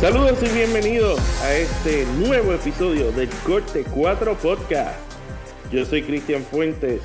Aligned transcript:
Saludos 0.00 0.40
y 0.44 0.54
bienvenidos 0.54 1.18
a 1.42 1.54
este 1.56 2.06
nuevo 2.24 2.52
episodio 2.52 3.10
del 3.10 3.28
Corte 3.44 3.84
4 3.92 4.36
Podcast. 4.36 4.96
Yo 5.72 5.84
soy 5.84 6.04
Cristian 6.04 6.44
Fuentes 6.44 7.02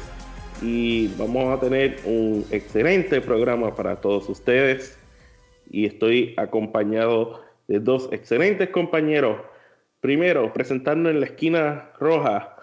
y 0.61 1.07
vamos 1.15 1.51
a 1.51 1.59
tener 1.59 1.99
un 2.05 2.45
excelente 2.51 3.19
programa 3.19 3.73
para 3.73 3.99
todos 3.99 4.29
ustedes. 4.29 4.99
Y 5.71 5.87
estoy 5.87 6.35
acompañado 6.37 7.41
de 7.67 7.79
dos 7.79 8.09
excelentes 8.11 8.69
compañeros. 8.69 9.41
Primero, 9.99 10.53
presentando 10.53 11.09
en 11.09 11.19
la 11.19 11.25
esquina 11.25 11.89
roja 11.99 12.57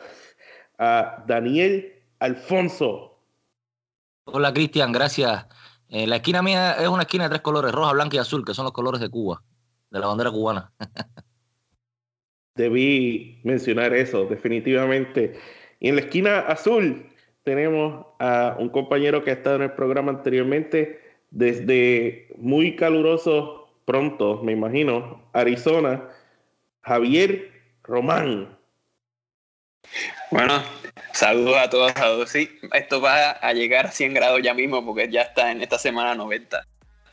a 0.78 1.24
Daniel 1.26 2.04
Alfonso. 2.20 3.18
Hola 4.26 4.52
Cristian, 4.52 4.92
gracias. 4.92 5.46
Eh, 5.88 6.06
la 6.06 6.16
esquina 6.16 6.40
mía 6.40 6.74
es 6.74 6.86
una 6.86 7.02
esquina 7.02 7.24
de 7.24 7.30
tres 7.30 7.40
colores, 7.40 7.72
roja, 7.72 7.92
blanca 7.94 8.14
y 8.14 8.20
azul, 8.20 8.44
que 8.44 8.54
son 8.54 8.62
los 8.62 8.72
colores 8.72 9.00
de 9.00 9.10
Cuba 9.10 9.42
de 9.90 10.00
la 10.00 10.06
bandera 10.06 10.30
cubana. 10.30 10.72
Debí 12.54 13.40
mencionar 13.44 13.94
eso, 13.94 14.26
definitivamente. 14.26 15.38
Y 15.78 15.88
en 15.88 15.96
la 15.96 16.02
esquina 16.02 16.40
azul 16.40 17.06
tenemos 17.42 18.06
a 18.18 18.56
un 18.58 18.68
compañero 18.68 19.24
que 19.24 19.30
ha 19.30 19.34
estado 19.34 19.56
en 19.56 19.62
el 19.62 19.72
programa 19.72 20.12
anteriormente 20.12 21.00
desde 21.30 22.28
muy 22.36 22.76
caluroso, 22.76 23.72
pronto, 23.84 24.42
me 24.42 24.52
imagino, 24.52 25.28
Arizona, 25.32 26.08
Javier 26.82 27.50
Román. 27.82 28.58
Bueno, 30.30 30.62
saludos 31.12 31.56
a 31.56 31.70
todos, 31.70 31.90
a 31.92 31.94
todos. 31.94 32.30
Sí, 32.30 32.50
esto 32.74 33.00
va 33.00 33.30
a 33.30 33.52
llegar 33.52 33.86
a 33.86 33.90
100 33.90 34.14
grados 34.14 34.40
ya 34.42 34.54
mismo 34.54 34.84
porque 34.84 35.10
ya 35.10 35.22
está 35.22 35.50
en 35.50 35.62
esta 35.62 35.78
semana 35.78 36.14
90. 36.14 36.64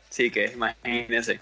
Así 0.10 0.30
que 0.30 0.52
imagínense. 0.54 1.40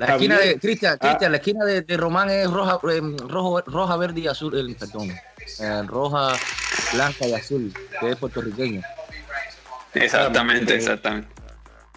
La 0.00 0.14
esquina 0.14 0.38
de 0.38 0.58
Cristian, 0.58 0.96
ah. 0.98 0.98
Cristian, 0.98 1.32
la 1.32 1.36
esquina 1.36 1.64
de, 1.66 1.82
de, 1.82 1.96
Román 1.98 2.30
es 2.30 2.50
roja, 2.50 2.80
eh, 2.90 3.02
rojo, 3.28 3.60
roja, 3.66 3.96
verde 3.98 4.20
y 4.20 4.28
azul, 4.28 4.56
el, 4.56 4.74
perdón, 4.74 5.10
eh, 5.10 5.82
roja, 5.86 6.32
blanca 6.94 7.26
y 7.26 7.34
azul, 7.34 7.70
que 8.00 8.08
es 8.08 8.16
puertorriqueño. 8.16 8.80
Exactamente, 9.92 10.74
exactamente. 10.74 11.28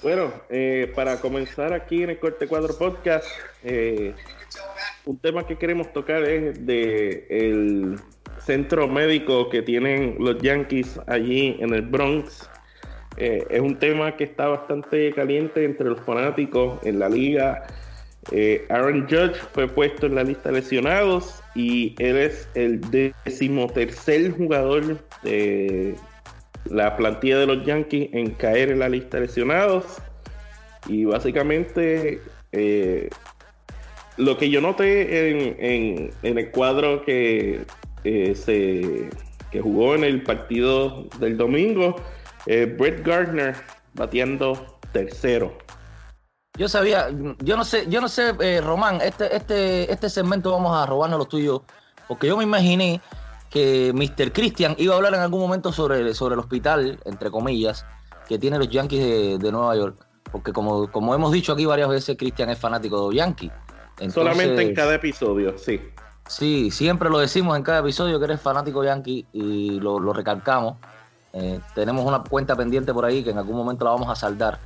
Bueno, 0.02 0.34
eh, 0.50 0.92
para 0.94 1.22
comenzar 1.22 1.72
aquí 1.72 2.04
en 2.04 2.10
el 2.10 2.20
Corte 2.20 2.46
Cuadro 2.46 2.78
Podcast, 2.78 3.26
eh, 3.64 4.14
un 5.06 5.18
tema 5.20 5.48
que 5.48 5.58
queremos 5.58 5.94
tocar 5.94 6.24
es 6.24 6.66
de 6.66 7.26
el 7.30 8.00
centro 8.46 8.90
médico 8.90 9.50
que 9.50 9.62
tienen 9.62 10.18
los 10.20 10.42
Yankees 10.42 11.00
allí 11.08 11.56
en 11.58 11.74
el 11.74 11.84
Bronx. 11.84 12.50
Eh, 13.16 13.46
es 13.50 13.62
un 13.62 13.80
tema 13.80 14.18
que 14.18 14.26
está 14.26 14.48
bastante 14.48 15.14
caliente 15.14 15.64
entre 15.64 15.88
los 15.88 16.02
fanáticos 16.02 16.86
en 16.86 17.00
la 17.00 17.08
liga 17.08 17.64
eh, 18.32 18.66
Aaron 18.70 19.02
Judge 19.04 19.36
fue 19.54 19.68
puesto 19.68 20.06
en 20.06 20.16
la 20.16 20.24
lista 20.24 20.50
de 20.50 20.62
lesionados 20.62 21.42
y 21.56 21.96
él 22.00 22.18
es 22.18 22.48
el 22.56 22.82
decimotercer 22.90 24.32
jugador 24.32 24.98
de 25.24 25.96
la 26.66 26.96
plantilla 26.96 27.40
de 27.40 27.48
los 27.48 27.66
Yankees 27.66 28.10
en 28.14 28.32
caer 28.32 28.72
en 28.72 28.80
la 28.80 28.90
lista 28.90 29.18
de 29.18 29.28
lesionados. 29.28 29.98
Y 30.88 31.06
básicamente 31.06 32.22
eh, 32.52 33.10
lo 34.18 34.38
que 34.38 34.50
yo 34.50 34.62
noté 34.62 35.30
en, 35.30 36.12
el 36.22 36.52
cuadro 36.52 37.04
que, 37.04 37.62
eh, 38.04 38.36
se, 38.36 39.10
que 39.52 39.62
jugó 39.62 39.96
en 39.96 40.04
el 40.04 40.24
partido 40.24 41.08
del 41.20 41.38
domingo, 41.38 41.96
Brett 42.46 43.06
Gardner 43.06 43.56
bateando 43.94 44.80
tercero. 44.92 45.58
Yo 46.56 46.70
sabía, 46.70 47.10
yo 47.40 47.58
no 47.58 47.66
sé, 47.66 47.86
yo 47.90 48.00
no 48.00 48.08
sé, 48.08 48.36
eh, 48.40 48.62
Román, 48.62 49.02
este, 49.02 49.36
este, 49.36 49.92
este 49.92 50.10
segmento 50.10 50.52
vamos 50.52 50.76
a 50.76 50.86
robarnos 50.86 51.18
los 51.18 51.28
tuyos, 51.28 51.62
porque 52.08 52.28
yo 52.28 52.38
me 52.38 52.44
imaginé 52.44 53.02
que 53.50 53.92
Mr. 53.94 54.32
Christian 54.32 54.76
iba 54.78 54.94
a 54.94 54.98
hablar 54.98 55.16
en 55.16 55.22
algún 55.22 55.40
momento 55.40 55.72
sobre, 55.72 56.14
sobre 56.14 56.34
el 56.34 56.40
hospital, 56.40 57.00
entre 57.06 57.32
comillas, 57.32 57.86
que 58.28 58.38
tienen 58.38 58.60
los 58.60 58.70
Yankees 58.70 59.40
de, 59.40 59.52
Nueva 59.52 59.76
York. 59.76 60.06
Porque 60.32 60.52
como, 60.52 60.92
como 60.92 61.14
hemos 61.14 61.32
dicho 61.32 61.54
aquí 61.54 61.66
varias 61.66 61.90
veces, 61.90 62.18
Christian 62.18 62.50
es 62.50 62.60
fanático 62.60 62.98
de 62.98 63.06
los 63.08 63.16
Yankees. 63.16 63.52
Solamente 64.12 64.62
en 64.62 64.74
cada 64.74 64.96
episodio, 64.96 65.58
sí. 65.58 65.80
Sí, 66.28 66.72
siempre 66.72 67.10
lo 67.10 67.20
decimos 67.20 67.58
en 67.58 67.64
cada 67.64 67.80
episodio 67.80 68.18
que 68.18 68.26
eres 68.26 68.42
fanático 68.42 68.84
Yankee 68.84 69.26
y 69.34 69.80
lo, 69.80 70.00
lo 70.00 70.14
recalcamos. 70.14 70.78
Eh, 71.34 71.60
tenemos 71.76 72.06
una 72.06 72.24
cuenta 72.24 72.56
pendiente 72.56 72.94
por 72.94 73.06
ahí 73.06 73.24
que 73.24 73.32
en 73.32 73.38
algún 73.38 73.58
momento 73.58 73.86
la 73.86 73.92
vamos 73.92 74.10
a 74.10 74.16
saldar. 74.16 74.60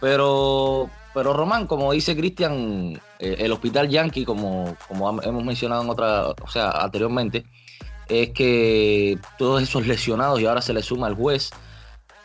Pero 0.00 0.90
pero 1.14 1.32
Román, 1.32 1.66
como 1.66 1.92
dice 1.92 2.16
Cristian, 2.16 3.00
eh, 3.18 3.36
el 3.38 3.52
hospital 3.52 3.88
Yankee, 3.88 4.24
como, 4.24 4.76
como 4.88 5.22
hemos 5.22 5.44
mencionado 5.44 5.82
en 5.82 5.90
otra, 5.90 6.28
o 6.28 6.48
sea, 6.48 6.70
anteriormente, 6.70 7.44
es 8.08 8.30
que 8.30 9.18
todos 9.38 9.62
esos 9.62 9.86
lesionados 9.86 10.40
y 10.40 10.46
ahora 10.46 10.62
se 10.62 10.72
le 10.72 10.82
suma 10.82 11.08
el 11.08 11.14
juez, 11.14 11.50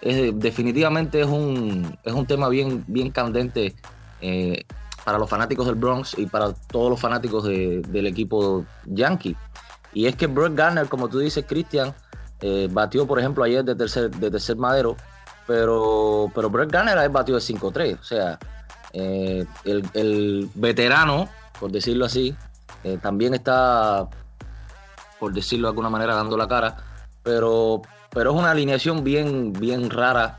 definitivamente 0.02 1.22
es 1.22 1.28
un, 1.28 1.98
es 2.04 2.14
un 2.14 2.26
tema 2.26 2.50
bien, 2.50 2.84
bien 2.88 3.12
candente 3.12 3.76
eh, 4.22 4.64
para 5.04 5.18
los 5.18 5.30
fanáticos 5.30 5.66
del 5.66 5.76
Bronx 5.76 6.18
y 6.18 6.26
para 6.26 6.54
todos 6.54 6.90
los 6.90 7.00
fanáticos 7.00 7.46
del 7.46 8.08
equipo 8.08 8.66
Yankee. 8.86 9.36
Y 9.94 10.06
es 10.06 10.16
que 10.16 10.28
Brett 10.28 10.54
Garner, 10.54 10.88
como 10.88 11.08
tú 11.08 11.20
dices, 11.20 11.46
Cristian, 11.48 11.94
eh, 12.42 12.68
batió, 12.72 13.08
por 13.08 13.20
ejemplo, 13.20 13.44
ayer 13.44 13.64
de 13.64 13.76
tercer, 13.76 14.12
de 14.12 14.30
tercer 14.30 14.58
madero, 14.58 14.96
pero, 15.48 16.32
pero 16.36 16.50
Brett 16.50 16.72
Garner 16.72 17.10
batió 17.10 17.36
de 17.36 17.42
5-3, 17.42 18.00
o 18.00 18.04
sea, 18.04 18.38
eh, 18.94 19.46
el, 19.66 20.50
veterano, 20.56 21.30
por 21.60 21.72
decirlo 21.72 22.06
así, 22.06 22.36
eh, 22.84 22.98
también 23.02 23.34
está, 23.34 24.08
por 25.20 25.34
decirlo 25.34 25.68
de 25.68 25.72
alguna 25.72 25.90
manera, 25.90 26.16
dando 26.16 26.38
la 26.38 26.48
cara, 26.48 26.78
pero, 27.24 27.82
pero 28.12 28.32
es 28.32 28.40
una 28.40 28.52
alineación 28.52 29.04
bien, 29.04 29.54
bien 29.54 29.90
rara, 29.90 30.38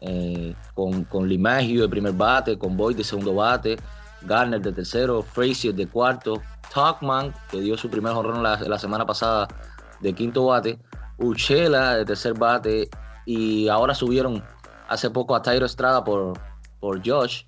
eh, 0.00 0.54
con, 0.74 1.04
con 1.04 1.28
Limagio 1.28 1.82
de 1.82 1.88
primer 1.88 2.12
bate, 2.12 2.58
con 2.58 2.76
Boyd 2.76 2.96
de 2.96 3.04
segundo 3.04 3.34
bate, 3.34 3.76
Garner 4.22 4.60
de 4.60 4.72
tercero, 4.72 5.22
Frazier 5.22 5.74
de 5.74 5.86
cuarto, 5.86 6.42
Talkman, 6.72 7.32
que 7.50 7.60
dio 7.60 7.76
su 7.76 7.88
primer 7.88 8.12
honrón 8.12 8.42
la, 8.42 8.58
la 8.60 8.78
semana 8.78 9.06
pasada 9.06 9.48
de 10.00 10.12
quinto 10.12 10.46
bate, 10.46 10.78
Uchela 11.18 11.96
de 11.96 12.04
tercer 12.04 12.34
bate, 12.34 12.90
y 13.24 13.68
ahora 13.68 13.94
subieron 13.94 14.44
hace 14.88 15.10
poco 15.10 15.34
a 15.34 15.42
Tyro 15.42 15.66
Estrada 15.66 16.04
por, 16.04 16.38
por 16.80 17.00
Josh. 17.06 17.42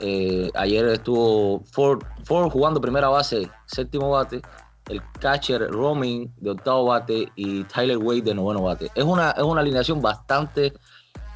Eh, 0.00 0.50
ayer 0.54 0.86
estuvo 0.86 1.62
Ford, 1.72 2.02
jugando 2.26 2.80
primera 2.80 3.08
base, 3.08 3.50
séptimo 3.66 4.10
bate, 4.10 4.40
el 4.88 5.02
catcher 5.20 5.70
Roaming 5.70 6.32
de 6.38 6.50
octavo 6.50 6.86
bate 6.86 7.28
y 7.36 7.64
Tyler 7.64 7.98
Wade 7.98 8.22
de 8.22 8.34
noveno 8.34 8.62
bate. 8.62 8.90
Es 8.94 9.04
una, 9.04 9.32
es 9.32 9.42
una 9.42 9.60
alineación 9.60 10.00
bastante 10.00 10.72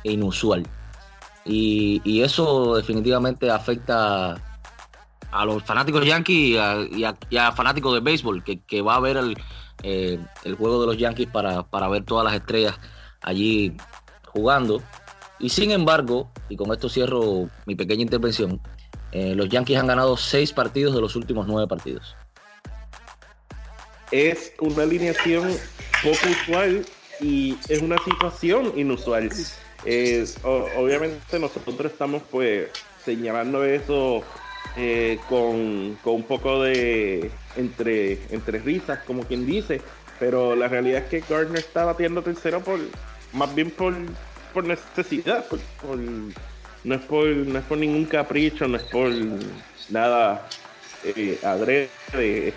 inusual. 0.03 0.67
Y, 1.45 2.23
eso 2.23 2.77
definitivamente 2.77 3.51
afecta 3.51 4.35
a 5.31 5.45
los 5.45 5.63
fanáticos 5.63 6.07
Yankees 6.07 6.59
y 6.91 7.37
a, 7.37 7.53
fanáticos 7.53 7.93
de 7.95 8.01
béisbol, 8.01 8.43
que, 8.43 8.83
va 8.83 8.97
a 8.97 9.01
ver 9.01 9.19
eh, 9.83 10.19
el, 10.45 10.55
juego 10.55 10.81
de 10.81 10.87
los 10.87 10.97
Yankees 10.97 11.29
para, 11.29 11.65
para 11.65 11.89
ver 11.89 12.05
todas 12.05 12.25
las 12.25 12.35
estrellas 12.35 12.79
allí 13.21 13.77
jugando. 14.27 14.81
Y 15.39 15.49
sin 15.49 15.71
embargo, 15.71 16.31
y 16.49 16.57
con 16.57 16.73
esto 16.73 16.89
cierro 16.89 17.49
mi 17.67 17.75
pequeña 17.75 18.03
intervención, 18.03 18.61
eh, 19.13 19.35
los 19.35 19.49
Yankees 19.49 19.79
han 19.79 19.87
ganado 19.87 20.17
seis 20.17 20.53
partidos 20.53 20.95
de 20.95 21.01
los 21.01 21.17
últimos 21.17 21.47
nueve 21.47 21.69
partidos. 21.69 22.17
Es 24.11 24.53
una 24.61 24.85
alineación 24.85 25.51
poco 26.03 26.29
usual 26.31 26.85
y 27.21 27.57
es 27.69 27.83
una 27.83 27.97
situación 27.99 28.73
inusual. 28.77 29.31
obviamente 30.77 31.39
nosotros 31.39 31.93
estamos 31.93 32.23
pues 32.31 32.69
señalando 33.05 33.65
eso 33.65 34.23
eh, 34.77 35.19
con, 35.29 35.97
con, 36.03 36.15
un 36.15 36.23
poco 36.25 36.63
de 36.63 37.31
entre, 37.57 38.19
entre 38.31 38.59
risas, 38.59 39.01
como 39.07 39.23
quien 39.23 39.47
dice, 39.47 39.81
pero 40.19 40.57
la 40.57 40.69
realidad 40.69 41.05
es 41.05 41.09
que 41.09 41.33
Gardner 41.33 41.59
está 41.59 41.85
batiendo 41.85 42.23
tercero 42.23 42.61
por 42.61 42.81
más 43.33 43.55
bien 43.55 43.71
por 43.71 43.95
por 44.55 44.65
necesidad, 44.65 45.45
no 46.85 46.95
es 46.95 47.03
por, 47.03 47.27
no 47.27 47.59
es 47.59 47.65
por 47.65 47.79
ningún 47.79 48.07
capricho, 48.07 48.67
no 48.69 48.77
es 48.77 48.85
por 48.85 49.11
nada 49.91 50.49
eh, 51.05 51.39
adrede, 51.43 51.91
es 52.15 52.55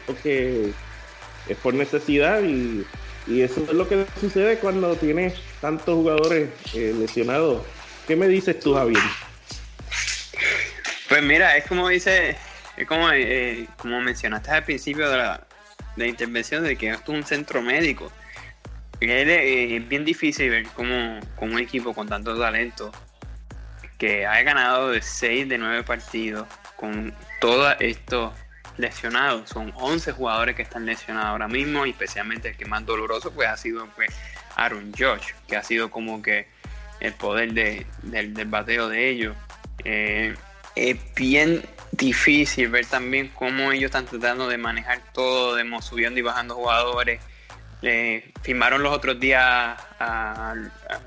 es 1.49 1.57
por 1.57 1.73
necesidad 1.73 2.41
y, 2.44 2.85
eso 3.27 3.61
es 3.61 3.73
lo 3.73 3.89
que 3.89 4.05
sucede 4.21 4.57
cuando 4.57 4.95
tienes 4.95 5.33
tantos 5.59 5.95
jugadores 5.95 6.49
eh, 6.73 6.95
lesionados. 6.97 7.61
¿Qué 8.07 8.15
me 8.15 8.29
dices 8.29 8.57
tú, 8.57 8.73
Javier? 8.73 9.03
Pues 11.09 11.23
mira, 11.23 11.57
es 11.57 11.65
como 11.65 11.89
dice, 11.89 12.38
es 12.77 12.88
como, 12.88 13.11
eh, 13.11 13.67
como 13.77 13.99
mencionaste 13.99 14.51
al 14.51 14.63
principio 14.63 15.09
de 15.09 15.17
la, 15.17 15.45
de 15.97 16.07
intervención 16.07 16.63
de 16.63 16.77
que 16.77 16.89
esto 16.91 17.11
es 17.11 17.17
un 17.17 17.25
centro 17.25 17.61
médico. 17.61 18.09
Es, 18.99 19.88
bien 19.88 20.05
difícil 20.05 20.49
ver 20.49 20.67
cómo, 20.73 21.19
un 21.41 21.59
equipo 21.59 21.94
con 21.94 22.07
tanto 22.07 22.38
talento 22.38 22.91
que 23.97 24.25
haya 24.25 24.44
ganado 24.44 24.89
de 24.89 25.01
6 25.01 25.49
de 25.49 25.57
9 25.57 25.83
partidos 25.83 26.47
con 26.75 27.13
todos 27.39 27.75
estos 27.79 28.33
lesionados. 28.77 29.49
Son 29.49 29.71
11 29.75 30.11
jugadores 30.11 30.55
que 30.55 30.61
están 30.61 30.85
lesionados 30.85 31.29
ahora 31.29 31.47
mismo, 31.47 31.85
y 31.85 31.91
especialmente 31.91 32.49
el 32.49 32.57
que 32.57 32.65
más 32.65 32.85
doloroso 32.85 33.31
pues 33.31 33.47
ha 33.47 33.57
sido 33.57 33.88
pues, 33.95 34.09
Aaron 34.55 34.91
Josh, 34.97 35.33
que 35.47 35.57
ha 35.57 35.63
sido 35.63 35.89
como 35.89 36.21
que 36.21 36.47
el 36.99 37.13
poder 37.13 37.53
de, 37.53 37.85
del, 38.03 38.33
bateo 38.45 38.89
de 38.89 39.09
ellos. 39.09 39.35
Eh, 39.83 40.35
es 40.75 40.97
bien 41.15 41.63
difícil 41.91 42.69
ver 42.69 42.85
también 42.85 43.29
cómo 43.29 43.71
ellos 43.71 43.85
están 43.85 44.05
tratando 44.05 44.47
de 44.47 44.57
manejar 44.57 45.01
todo, 45.13 45.55
de 45.55 45.65
subiendo 45.81 46.19
y 46.19 46.23
bajando 46.23 46.55
jugadores. 46.55 47.19
Firmaron 48.41 48.81
los 48.81 48.94
otros 48.94 49.19
días 49.19 49.77
a, 50.00 50.56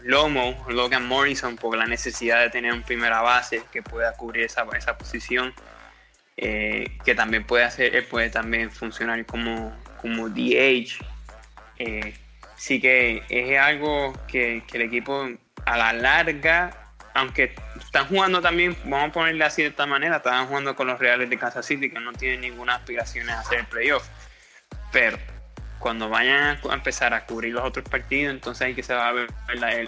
Lomo, 0.02 0.64
Logan 0.68 1.06
Morrison, 1.06 1.56
por 1.56 1.76
la 1.76 1.86
necesidad 1.86 2.40
de 2.40 2.50
tener 2.50 2.72
un 2.72 2.82
primera 2.82 3.20
base 3.22 3.62
que 3.72 3.82
pueda 3.82 4.12
cubrir 4.16 4.44
esa, 4.44 4.66
esa 4.76 4.96
posición. 4.96 5.54
Eh, 6.42 6.96
que 7.04 7.14
también 7.14 7.44
puede 7.44 7.64
hacer, 7.64 8.08
puede 8.08 8.30
también 8.30 8.70
funcionar 8.70 9.26
como, 9.26 9.76
como 10.00 10.30
DH. 10.30 11.04
Eh, 11.78 12.14
sí 12.56 12.80
que 12.80 13.22
es 13.28 13.58
algo 13.58 14.14
que, 14.26 14.62
que, 14.66 14.78
el 14.78 14.84
equipo 14.84 15.28
a 15.66 15.76
la 15.76 15.92
larga, 15.92 16.94
aunque 17.14 17.54
están 17.78 18.06
jugando 18.06 18.40
también, 18.40 18.74
vamos 18.84 19.10
a 19.10 19.12
ponerle 19.12 19.44
así 19.44 19.62
de 19.62 19.68
esta 19.68 19.84
manera, 19.84 20.16
están 20.16 20.46
jugando 20.46 20.74
con 20.74 20.86
los 20.86 20.98
Reales 20.98 21.28
de 21.28 21.38
Kansas 21.38 21.66
City 21.66 21.90
que 21.90 22.00
no 22.00 22.12
tienen 22.14 22.40
ninguna 22.40 22.76
aspiración 22.76 23.28
a 23.28 23.40
hacer 23.40 23.60
el 23.60 23.66
playoff. 23.66 24.08
Pero 24.92 25.18
cuando 25.80 26.08
vayan 26.08 26.58
a 26.70 26.74
empezar 26.74 27.12
a 27.12 27.26
cubrir 27.26 27.54
los 27.54 27.64
otros 27.64 27.88
partidos, 27.88 28.32
entonces 28.32 28.62
ahí 28.62 28.74
que 28.74 28.84
se 28.84 28.94
va 28.94 29.08
a 29.08 29.12
ver 29.12 29.28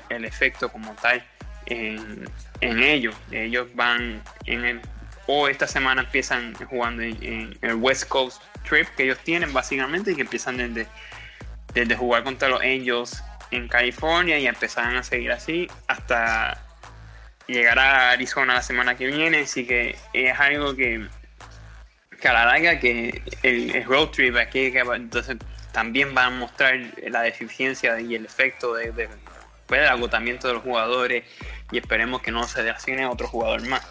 el, 0.08 0.24
efecto 0.24 0.68
como 0.68 0.92
tal 0.94 1.22
en, 1.66 2.28
en 2.60 2.82
ellos. 2.82 3.14
Ellos 3.30 3.68
van 3.74 4.20
en 4.46 4.64
el 4.64 4.80
o 5.26 5.48
esta 5.48 5.66
semana 5.66 6.02
empiezan 6.02 6.54
jugando 6.54 7.02
en, 7.02 7.56
el 7.62 7.74
West 7.74 8.08
Coast 8.08 8.42
Trip 8.68 8.88
que 8.96 9.04
ellos 9.04 9.18
tienen 9.18 9.52
básicamente 9.52 10.12
y 10.12 10.14
que 10.16 10.22
empiezan 10.22 10.56
desde, 10.56 10.88
desde 11.74 11.96
jugar 11.96 12.24
contra 12.24 12.48
los 12.48 12.60
Angels 12.60 13.22
en 13.50 13.68
California 13.68 14.38
y 14.38 14.46
empezarán 14.46 14.96
a 14.96 15.02
seguir 15.02 15.30
así 15.30 15.68
hasta 15.86 16.60
llegar 17.46 17.78
a 17.78 18.10
Arizona 18.10 18.54
la 18.54 18.62
semana 18.62 18.96
que 18.96 19.06
viene. 19.06 19.42
Así 19.42 19.66
que 19.66 19.96
es 20.12 20.40
algo 20.40 20.74
que, 20.74 21.06
que 22.22 22.28
a 22.28 22.32
la 22.32 22.46
larga 22.46 22.78
que 22.78 23.20
el, 23.42 23.84
road 23.84 24.08
trip 24.10 24.36
aquí 24.36 24.70
que 24.70 24.78
entonces 24.78 25.36
también 25.72 26.14
va 26.16 26.26
a 26.26 26.30
mostrar 26.30 26.78
la 27.08 27.22
deficiencia 27.22 28.00
y 28.00 28.14
el 28.14 28.24
efecto 28.24 28.74
de, 28.74 28.92
de, 28.92 29.08
pues, 29.66 29.80
del 29.80 29.88
agotamiento 29.88 30.46
de 30.48 30.54
los 30.54 30.62
jugadores 30.62 31.24
y 31.72 31.78
esperemos 31.78 32.22
que 32.22 32.30
no 32.30 32.46
se 32.46 32.69
asigne 32.70 33.02
a 33.02 33.10
otro 33.10 33.26
jugador 33.26 33.66
más. 33.66 33.82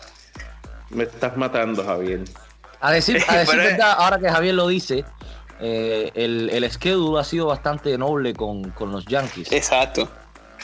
Me 0.90 1.04
estás 1.04 1.36
matando, 1.36 1.84
Javier. 1.84 2.22
A 2.80 2.92
decir, 2.92 3.22
a 3.28 3.38
decir 3.40 3.58
verdad, 3.58 3.96
ahora 3.98 4.20
que 4.20 4.30
Javier 4.30 4.54
lo 4.56 4.68
dice, 4.68 5.04
eh, 5.60 6.12
el, 6.16 6.50
el 6.52 6.72
schedule 6.72 7.20
ha 7.20 7.24
sido 7.24 7.48
bastante 7.48 7.98
noble 7.98 8.34
con, 8.34 8.74
los 8.80 9.06
Yankees. 9.06 9.52
Exacto. 9.52 10.10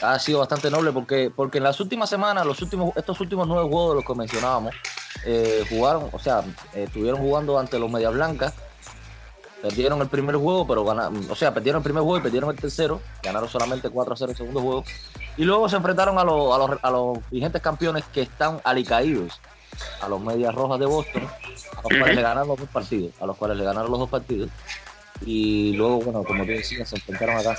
Ha 0.00 0.18
sido 0.18 0.38
bastante 0.38 0.70
noble 0.70 0.92
porque, 0.92 1.30
porque 1.34 1.58
en 1.58 1.64
las 1.64 1.80
últimas 1.80 2.08
semanas, 2.08 2.46
los 2.46 2.62
últimos, 2.62 2.96
estos 2.96 3.20
últimos 3.20 3.48
nueve 3.48 3.68
juegos 3.68 3.90
de 3.90 3.94
los 3.96 4.04
que 4.04 4.14
mencionábamos, 4.14 4.74
eh, 5.24 5.64
jugaron, 5.68 6.08
o 6.12 6.18
sea, 6.18 6.44
eh, 6.74 6.84
estuvieron 6.84 7.20
jugando 7.20 7.58
ante 7.58 7.78
los 7.78 7.90
Medias 7.90 8.12
Blancas. 8.12 8.54
Perdieron 9.60 10.00
el 10.00 10.08
primer 10.08 10.36
juego, 10.36 10.66
pero 10.68 10.84
ganaron, 10.84 11.28
o 11.28 11.34
sea, 11.34 11.52
perdieron 11.52 11.80
el 11.80 11.82
primer 11.82 12.04
juego 12.04 12.18
y 12.18 12.20
perdieron 12.20 12.50
el 12.50 12.56
tercero. 12.56 13.00
Ganaron 13.24 13.48
solamente 13.48 13.90
4 13.90 14.14
a 14.14 14.16
0 14.16 14.30
el 14.30 14.36
segundo 14.36 14.60
juego. 14.60 14.84
Y 15.36 15.44
luego 15.44 15.68
se 15.68 15.76
enfrentaron 15.76 16.16
a, 16.18 16.24
los, 16.24 16.54
a, 16.54 16.58
los, 16.58 16.78
a 16.80 16.90
los 16.92 17.18
vigentes 17.30 17.60
campeones 17.60 18.04
que 18.12 18.22
están 18.22 18.60
alicaídos 18.62 19.40
a 20.00 20.08
los 20.08 20.20
Medias 20.20 20.54
Rojas 20.54 20.78
de 20.78 20.86
Boston, 20.86 21.22
a 21.24 21.82
los 21.82 21.98
cuales 21.98 22.16
le 22.16 22.22
ganaron 22.22 22.48
dos 22.56 22.68
partidos, 22.72 23.12
a 23.20 23.26
los 23.26 23.36
cuales 23.36 23.56
le 23.58 23.64
ganaron 23.64 23.90
los 23.90 24.00
dos 24.00 24.10
partidos. 24.10 24.50
Y 25.24 25.74
luego, 25.74 26.00
bueno, 26.00 26.24
como 26.24 26.44
tú 26.44 26.50
decías, 26.50 26.88
se 26.88 26.96
enfrentaron 26.96 27.36
acá, 27.36 27.56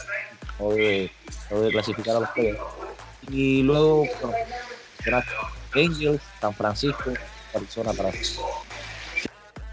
o 0.60 0.74
de, 0.74 1.12
de 1.50 1.70
clasificar 1.72 2.18
a 2.18 2.20
los 2.22 2.30
playoffs. 2.30 2.62
Y 3.32 3.64
luego, 3.64 4.08
bueno, 4.22 5.24
Angels, 5.76 6.22
San 6.42 6.54
Francisco, 6.54 7.14
Arizona 7.54 7.94
para 7.94 8.12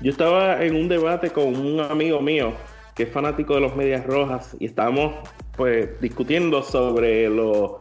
Yo 0.01 0.11
estaba 0.11 0.63
en 0.63 0.77
un 0.77 0.89
debate 0.89 1.31
con 1.31 1.57
un 1.57 1.81
amigo 1.81 2.21
mío 2.21 2.55
que 2.95 3.05
es 3.05 3.13
fanático 3.13 3.55
de 3.55 3.61
los 3.61 3.77
Medias 3.77 4.07
Rojas 4.07 4.57
y 4.59 4.67
estábamos 4.67 5.15
pues 5.57 6.01
discutiendo 6.01 6.63
sobre 6.63 7.29
los 7.29 7.73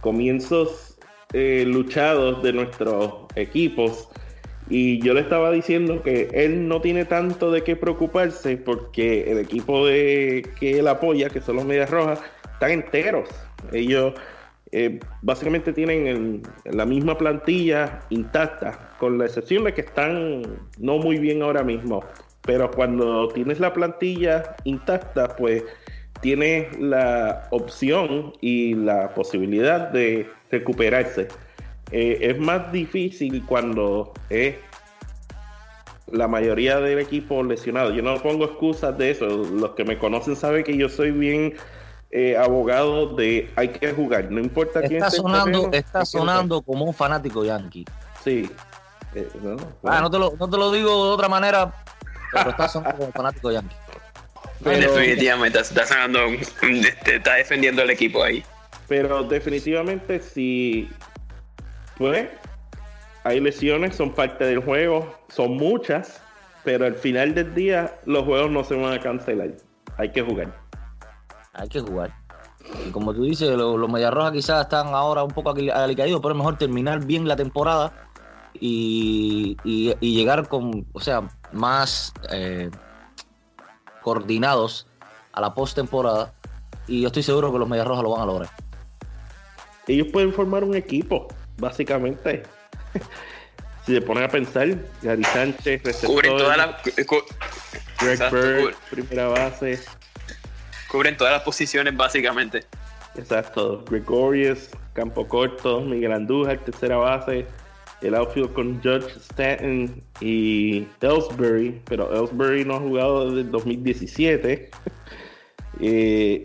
comienzos 0.00 0.98
eh, 1.32 1.64
luchados 1.66 2.42
de 2.42 2.52
nuestros 2.52 3.14
equipos. 3.36 4.08
Y 4.72 5.02
yo 5.02 5.12
le 5.12 5.20
estaba 5.20 5.50
diciendo 5.50 6.02
que 6.02 6.30
él 6.32 6.66
no 6.66 6.80
tiene 6.80 7.04
tanto 7.04 7.50
de 7.50 7.62
qué 7.62 7.76
preocuparse 7.76 8.56
porque 8.56 9.30
el 9.30 9.36
equipo 9.36 9.86
de 9.86 10.48
que 10.58 10.78
él 10.78 10.88
apoya, 10.88 11.28
que 11.28 11.42
son 11.42 11.56
los 11.56 11.66
Medias 11.66 11.90
Rojas, 11.90 12.22
están 12.54 12.70
enteros. 12.70 13.28
Ellos 13.70 14.14
eh, 14.70 14.98
básicamente 15.20 15.74
tienen 15.74 16.40
la 16.64 16.86
misma 16.86 17.18
plantilla 17.18 18.00
intacta, 18.08 18.94
con 18.98 19.18
la 19.18 19.26
excepción 19.26 19.64
de 19.64 19.74
que 19.74 19.82
están 19.82 20.40
no 20.78 20.96
muy 20.96 21.18
bien 21.18 21.42
ahora 21.42 21.62
mismo. 21.62 22.02
Pero 22.40 22.70
cuando 22.70 23.28
tienes 23.28 23.60
la 23.60 23.74
plantilla 23.74 24.56
intacta, 24.64 25.36
pues 25.36 25.64
tienes 26.22 26.80
la 26.80 27.46
opción 27.50 28.32
y 28.40 28.72
la 28.72 29.12
posibilidad 29.12 29.90
de 29.90 30.26
recuperarse. 30.50 31.28
Eh, 31.92 32.18
es 32.30 32.38
más 32.38 32.72
difícil 32.72 33.44
cuando 33.46 34.12
es 34.30 34.56
la 36.10 36.26
mayoría 36.26 36.80
del 36.80 36.98
equipo 36.98 37.42
lesionado. 37.42 37.92
Yo 37.92 38.02
no 38.02 38.20
pongo 38.22 38.44
excusas 38.44 38.96
de 38.96 39.10
eso. 39.10 39.26
Los 39.26 39.72
que 39.72 39.84
me 39.84 39.98
conocen 39.98 40.36
saben 40.36 40.64
que 40.64 40.76
yo 40.76 40.88
soy 40.88 41.10
bien 41.10 41.54
eh, 42.10 42.36
abogado 42.36 43.14
de 43.16 43.50
hay 43.56 43.68
que 43.68 43.90
jugar, 43.92 44.30
no 44.30 44.38
importa 44.38 44.80
está 44.80 44.88
quién 44.88 45.10
sonando, 45.10 45.70
Está 45.72 46.04
sonando 46.04 46.60
como 46.60 46.84
un 46.84 46.92
fanático 46.92 47.42
yankee. 47.42 47.86
Sí. 48.22 48.50
Eh, 49.14 49.28
ah, 49.84 50.00
no, 50.02 50.10
te 50.10 50.18
lo, 50.18 50.34
no 50.38 50.48
te 50.48 50.58
lo 50.58 50.70
digo 50.70 51.06
de 51.06 51.12
otra 51.12 51.28
manera, 51.28 51.72
pero 52.30 52.50
está 52.50 52.68
sonando 52.68 52.96
como 52.96 53.06
un 53.06 53.12
fanático 53.14 53.50
yankee. 53.50 53.76
Definitivamente 54.60 55.58
está 55.58 55.86
sonando, 55.86 56.26
este, 56.26 57.16
está 57.16 57.34
defendiendo 57.34 57.80
el 57.80 57.90
equipo 57.90 58.22
ahí. 58.22 58.44
Pero 58.88 59.22
definitivamente 59.24 60.20
si 60.20 60.90
pues 61.98 62.28
hay 63.24 63.40
lesiones, 63.40 63.96
son 63.96 64.12
parte 64.12 64.44
del 64.44 64.60
juego, 64.60 65.14
son 65.28 65.56
muchas, 65.56 66.20
pero 66.64 66.86
al 66.86 66.94
final 66.94 67.34
del 67.34 67.54
día 67.54 67.98
los 68.04 68.24
juegos 68.24 68.50
no 68.50 68.64
se 68.64 68.74
van 68.74 68.92
a 68.92 69.00
cancelar. 69.00 69.50
Hay 69.96 70.10
que 70.10 70.22
jugar. 70.22 70.52
Hay 71.52 71.68
que 71.68 71.80
jugar. 71.80 72.12
Y 72.86 72.90
como 72.90 73.12
tú 73.12 73.24
dices, 73.24 73.50
los, 73.50 73.78
los 73.78 74.14
Rojas 74.14 74.32
quizás 74.32 74.62
están 74.62 74.88
ahora 74.88 75.22
un 75.22 75.30
poco 75.30 75.50
alicaídos, 75.50 76.20
pero 76.20 76.32
es 76.32 76.38
mejor 76.38 76.56
terminar 76.56 77.04
bien 77.04 77.28
la 77.28 77.36
temporada 77.36 77.92
y, 78.54 79.56
llegar 80.00 80.48
con, 80.48 80.86
o 80.92 81.00
sea, 81.00 81.28
más 81.52 82.12
eh, 82.30 82.70
coordinados 84.02 84.86
a 85.32 85.40
la 85.40 85.54
postemporada. 85.54 86.32
Y 86.86 87.02
yo 87.02 87.08
estoy 87.08 87.22
seguro 87.22 87.52
que 87.52 87.58
los 87.58 87.68
Medias 87.68 87.86
Rojas 87.86 88.02
lo 88.02 88.10
van 88.10 88.22
a 88.22 88.26
lograr 88.26 88.48
ellos 89.86 90.08
pueden 90.12 90.32
formar 90.32 90.64
un 90.64 90.74
equipo, 90.74 91.28
básicamente. 91.58 92.42
si 93.86 93.94
se 93.94 94.00
ponen 94.00 94.24
a 94.24 94.28
pensar, 94.28 94.76
Gary 95.02 95.24
Sánchez, 95.24 95.82
receptor, 95.82 96.26
toda 96.26 96.56
la, 96.56 96.78
Greg 98.00 98.30
Bird, 98.30 98.74
primera 98.90 99.28
base. 99.28 99.80
Cubren 100.88 101.16
todas 101.16 101.32
las 101.32 101.42
posiciones, 101.42 101.96
básicamente. 101.96 102.64
Exacto. 103.16 103.84
Gregorius, 103.88 104.68
campo 104.92 105.26
corto, 105.26 105.80
Miguel 105.80 106.12
Andújar, 106.12 106.58
tercera 106.58 106.96
base. 106.96 107.46
El 108.00 108.16
outfield 108.16 108.52
con 108.52 108.82
Judge 108.82 109.16
Stanton 109.16 110.02
y 110.20 110.88
Ellsbury, 111.00 111.80
pero 111.84 112.12
Ellsbury 112.12 112.64
no 112.64 112.74
ha 112.74 112.80
jugado 112.80 113.26
desde 113.28 113.42
el 113.42 113.50
2017. 113.52 114.70
eh, 115.80 116.42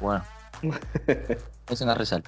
bueno. 0.00 0.24
a 1.88 1.94
rezar. 1.94 2.22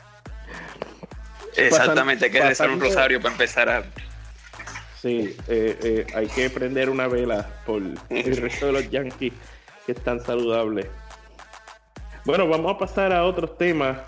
Exactamente, 1.56 2.26
hay 2.26 2.30
que 2.30 2.42
rezar 2.42 2.70
un 2.70 2.80
rosario 2.80 3.20
para 3.20 3.32
empezar 3.32 3.68
a. 3.68 3.82
Sí, 5.00 5.36
eh, 5.48 5.76
eh, 5.82 6.06
hay 6.14 6.28
que 6.28 6.48
prender 6.48 6.88
una 6.88 7.08
vela 7.08 7.48
por 7.66 7.82
el 7.82 8.36
resto 8.36 8.66
de 8.66 8.72
los 8.72 8.90
Yankees 8.90 9.32
que 9.84 9.92
están 9.92 10.20
saludables. 10.20 10.86
Bueno, 12.24 12.46
vamos 12.46 12.72
a 12.72 12.78
pasar 12.78 13.12
a 13.12 13.24
otros 13.24 13.58
temas. 13.58 13.98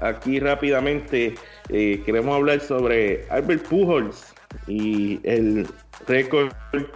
Aquí 0.00 0.40
rápidamente 0.40 1.34
eh, 1.68 2.02
queremos 2.04 2.34
hablar 2.34 2.60
sobre 2.60 3.26
Albert 3.30 3.68
Pujols 3.68 4.34
y 4.66 5.20
el 5.22 5.68
récord 6.08 6.52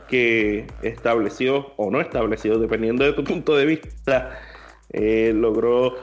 que 0.08 0.66
estableció 0.82 1.72
o 1.76 1.90
no 1.90 2.00
estableció, 2.00 2.58
dependiendo 2.58 3.04
de 3.04 3.12
tu 3.12 3.22
punto 3.22 3.54
de 3.54 3.66
vista, 3.66 4.40
logró 4.92 5.94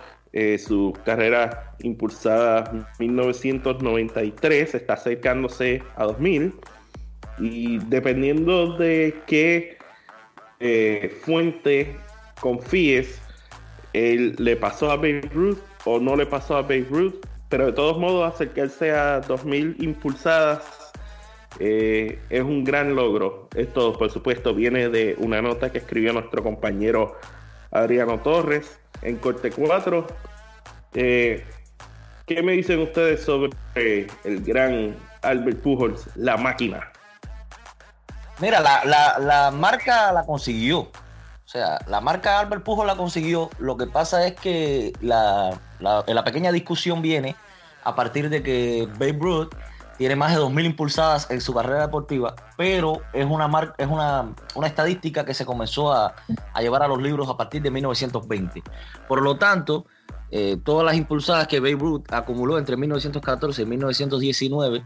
su 0.57 0.93
carrera 1.05 1.75
impulsada 1.83 2.87
1993, 2.99 4.73
está 4.75 4.93
acercándose 4.93 5.83
a 5.95 6.05
2000 6.05 6.53
y 7.39 7.77
dependiendo 7.85 8.77
de 8.77 9.15
qué 9.27 9.77
eh, 10.59 11.15
fuente 11.21 11.95
confíes, 12.39 13.21
él 13.93 14.35
le 14.39 14.55
pasó 14.55 14.91
a 14.91 14.95
Babe 14.95 15.29
Ruth 15.33 15.59
o 15.85 15.99
no 15.99 16.15
le 16.15 16.25
pasó 16.25 16.57
a 16.57 16.61
Babe 16.61 16.87
Ruth, 16.89 17.15
pero 17.49 17.67
de 17.67 17.73
todos 17.73 17.97
modos 17.99 18.33
acercarse 18.33 18.91
a 18.91 19.19
2000 19.19 19.77
impulsadas 19.79 20.91
eh, 21.59 22.19
es 22.29 22.41
un 22.41 22.63
gran 22.63 22.95
logro. 22.95 23.49
Esto, 23.55 23.93
por 23.93 24.09
supuesto, 24.09 24.55
viene 24.55 24.89
de 24.89 25.15
una 25.19 25.41
nota 25.41 25.71
que 25.71 25.77
escribió 25.77 26.13
nuestro 26.13 26.41
compañero 26.41 27.17
Adriano 27.71 28.19
Torres 28.21 28.79
en 29.03 29.17
Corte 29.17 29.51
4. 29.51 30.07
Eh, 30.95 31.45
¿Qué 32.25 32.41
me 32.41 32.53
dicen 32.53 32.79
ustedes 32.79 33.23
sobre 33.23 33.51
el 33.75 34.43
gran 34.43 34.95
Albert 35.21 35.61
Pujols, 35.61 36.07
la 36.15 36.37
máquina? 36.37 36.91
Mira, 38.39 38.61
la, 38.61 39.51
marca 39.51 40.11
la 40.11 40.25
consiguió. 40.25 40.79
O 40.79 41.47
sea, 41.53 41.79
la 41.87 42.01
marca 42.01 42.39
Albert 42.39 42.63
Pujols 42.63 42.87
la 42.87 42.95
consiguió. 42.95 43.49
Lo 43.59 43.77
que 43.77 43.87
pasa 43.87 44.25
es 44.25 44.33
que 44.33 44.93
la, 45.01 45.59
la 45.79 46.23
pequeña 46.23 46.51
discusión 46.51 47.01
viene 47.01 47.35
a 47.83 47.95
partir 47.95 48.29
de 48.29 48.41
que 48.41 48.87
Babe 48.93 49.17
Ruth 49.19 49.53
tiene 49.97 50.15
más 50.15 50.33
de 50.33 50.41
2.000 50.41 50.65
impulsadas 50.65 51.29
en 51.29 51.41
su 51.41 51.53
carrera 51.53 51.81
deportiva, 51.81 52.35
pero 52.57 53.01
es 53.13 53.25
una, 53.25 53.47
marca, 53.47 53.75
es 53.77 53.87
una, 53.87 54.33
estadística 54.65 55.23
que 55.25 55.33
se 55.33 55.45
comenzó 55.45 55.93
a, 55.93 56.15
a, 56.53 56.61
llevar 56.61 56.83
a 56.83 56.87
los 56.87 57.01
libros 57.01 57.29
a 57.29 57.37
partir 57.37 57.61
de 57.61 57.71
1920. 57.71 58.63
Por 59.07 59.21
lo 59.21 59.37
tanto, 59.37 59.85
eh, 60.35 60.57
todas 60.63 60.83
las 60.83 60.95
impulsadas 60.95 61.47
que 61.47 61.59
Babe 61.59 61.75
Ruth 61.75 62.11
acumuló 62.11 62.57
entre 62.57 62.75
1914 62.75 63.61
y 63.61 63.65
1919 63.65 64.83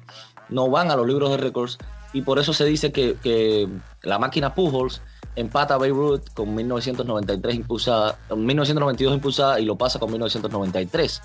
no 0.49 0.69
van 0.69 0.91
a 0.91 0.97
los 0.97 1.07
libros 1.07 1.29
de 1.31 1.37
récords 1.37 1.77
y 2.11 2.21
por 2.21 2.37
eso 2.37 2.51
se 2.51 2.65
dice 2.65 2.91
que, 2.91 3.69
la 4.01 4.19
máquina 4.19 4.53
Pujols 4.53 5.01
empata 5.37 5.75
a 5.75 5.77
Babe 5.77 5.91
Ruth 5.91 6.33
con 6.33 6.53
1993 6.53 7.55
impulsada, 7.55 8.17
1992 8.35 9.15
impulsada 9.15 9.59
y 9.61 9.65
lo 9.65 9.77
pasa 9.77 9.99
con 9.99 10.11
1993. 10.11 11.21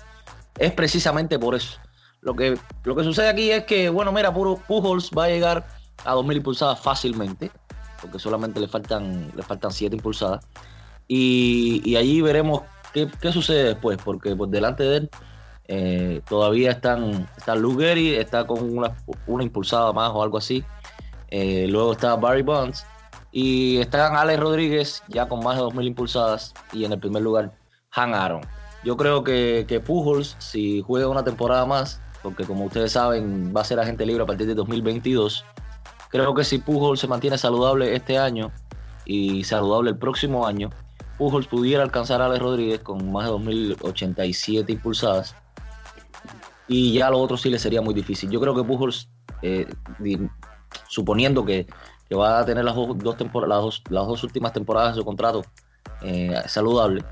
Es 0.57 0.71
precisamente 0.71 1.37
por 1.37 1.55
eso. 1.55 1.77
Lo 2.23 2.35
que, 2.35 2.57
lo 2.83 2.95
que 2.95 3.03
sucede 3.03 3.29
aquí 3.29 3.51
es 3.51 3.65
que, 3.65 3.89
bueno, 3.89 4.11
mira, 4.11 4.33
Pujols 4.33 5.11
va 5.17 5.25
a 5.25 5.29
llegar 5.29 5.67
a 6.05 6.13
2000 6.13 6.37
impulsadas 6.37 6.79
fácilmente, 6.79 7.51
porque 8.01 8.19
solamente 8.19 8.59
le 8.59 8.67
faltan, 8.67 9.31
le 9.35 9.43
faltan 9.43 9.71
7 9.71 9.95
impulsadas. 9.95 10.45
Y, 11.07 11.81
y 11.83 11.97
allí 11.97 12.21
veremos 12.21 12.63
¿Qué, 12.93 13.31
sucede 13.31 13.63
después? 13.63 13.97
Porque 14.03 14.35
por 14.35 14.49
delante 14.49 14.83
de 14.83 14.97
él 14.97 15.09
eh, 15.67 16.21
todavía 16.29 16.69
están, 16.71 17.27
está 17.35 17.55
Luke 17.55 18.19
está 18.19 18.45
con 18.45 18.77
una, 18.77 18.95
una, 19.25 19.43
impulsada 19.43 19.91
más 19.91 20.11
o 20.11 20.21
algo 20.21 20.37
así. 20.37 20.63
Eh, 21.29 21.65
luego 21.67 21.93
está 21.93 22.15
Barry 22.15 22.43
Bonds. 22.43 22.85
Y 23.31 23.77
están 23.79 24.15
Alex 24.15 24.39
Rodríguez 24.39 25.03
ya 25.07 25.27
con 25.27 25.43
más 25.43 25.57
de 25.57 25.63
2.000 25.63 25.87
impulsadas. 25.87 26.53
Y 26.71 26.85
en 26.85 26.93
el 26.93 26.99
primer 26.99 27.23
lugar, 27.23 27.51
Han 27.91 28.13
Aaron. 28.13 28.41
Yo 28.83 28.95
creo 28.95 29.23
que, 29.23 29.65
que 29.67 29.79
Pujols, 29.79 30.35
si 30.37 30.81
juega 30.81 31.07
una 31.07 31.23
temporada 31.23 31.65
más, 31.65 31.99
porque 32.23 32.45
como 32.45 32.65
ustedes 32.65 32.93
saben, 32.93 33.53
va 33.55 33.61
a 33.61 33.65
ser 33.65 33.79
agente 33.79 34.05
libre 34.05 34.23
a 34.23 34.25
partir 34.25 34.47
de 34.47 34.55
2022. 34.55 35.45
Creo 36.09 36.33
que 36.33 36.43
si 36.43 36.57
Pujols 36.59 37.01
se 37.01 37.07
mantiene 37.07 37.37
saludable 37.37 37.95
este 37.95 38.17
año 38.17 38.51
y 39.05 39.43
saludable 39.43 39.91
el 39.91 39.97
próximo 39.97 40.47
año, 40.47 40.69
Pujols 41.17 41.47
pudiera 41.47 41.83
alcanzar 41.83 42.21
a 42.21 42.25
Alex 42.25 42.41
Rodríguez 42.41 42.79
con 42.79 43.11
más 43.11 43.25
de 43.25 43.31
2.087 43.31 44.69
impulsadas. 44.69 45.35
Y 46.67 46.93
ya 46.93 47.09
lo 47.09 47.19
otro 47.19 47.35
sí 47.35 47.49
le 47.49 47.59
sería 47.59 47.81
muy 47.81 47.93
difícil. 47.93 48.29
Yo 48.29 48.39
creo 48.39 48.55
que 48.55 48.63
Pujols, 48.63 49.09
eh, 49.41 49.67
suponiendo 50.87 51.45
que, 51.45 51.67
va 52.13 52.39
a 52.39 52.45
tener 52.45 52.63
las 52.63 52.75
dos, 52.75 52.95
las, 53.89 54.05
dos, 54.07 54.23
últimas 54.23 54.53
temporadas 54.53 54.93
de 54.93 55.01
su 55.01 55.05
contrato 55.05 55.43
eh, 56.03 56.35
saludable, 56.45 57.03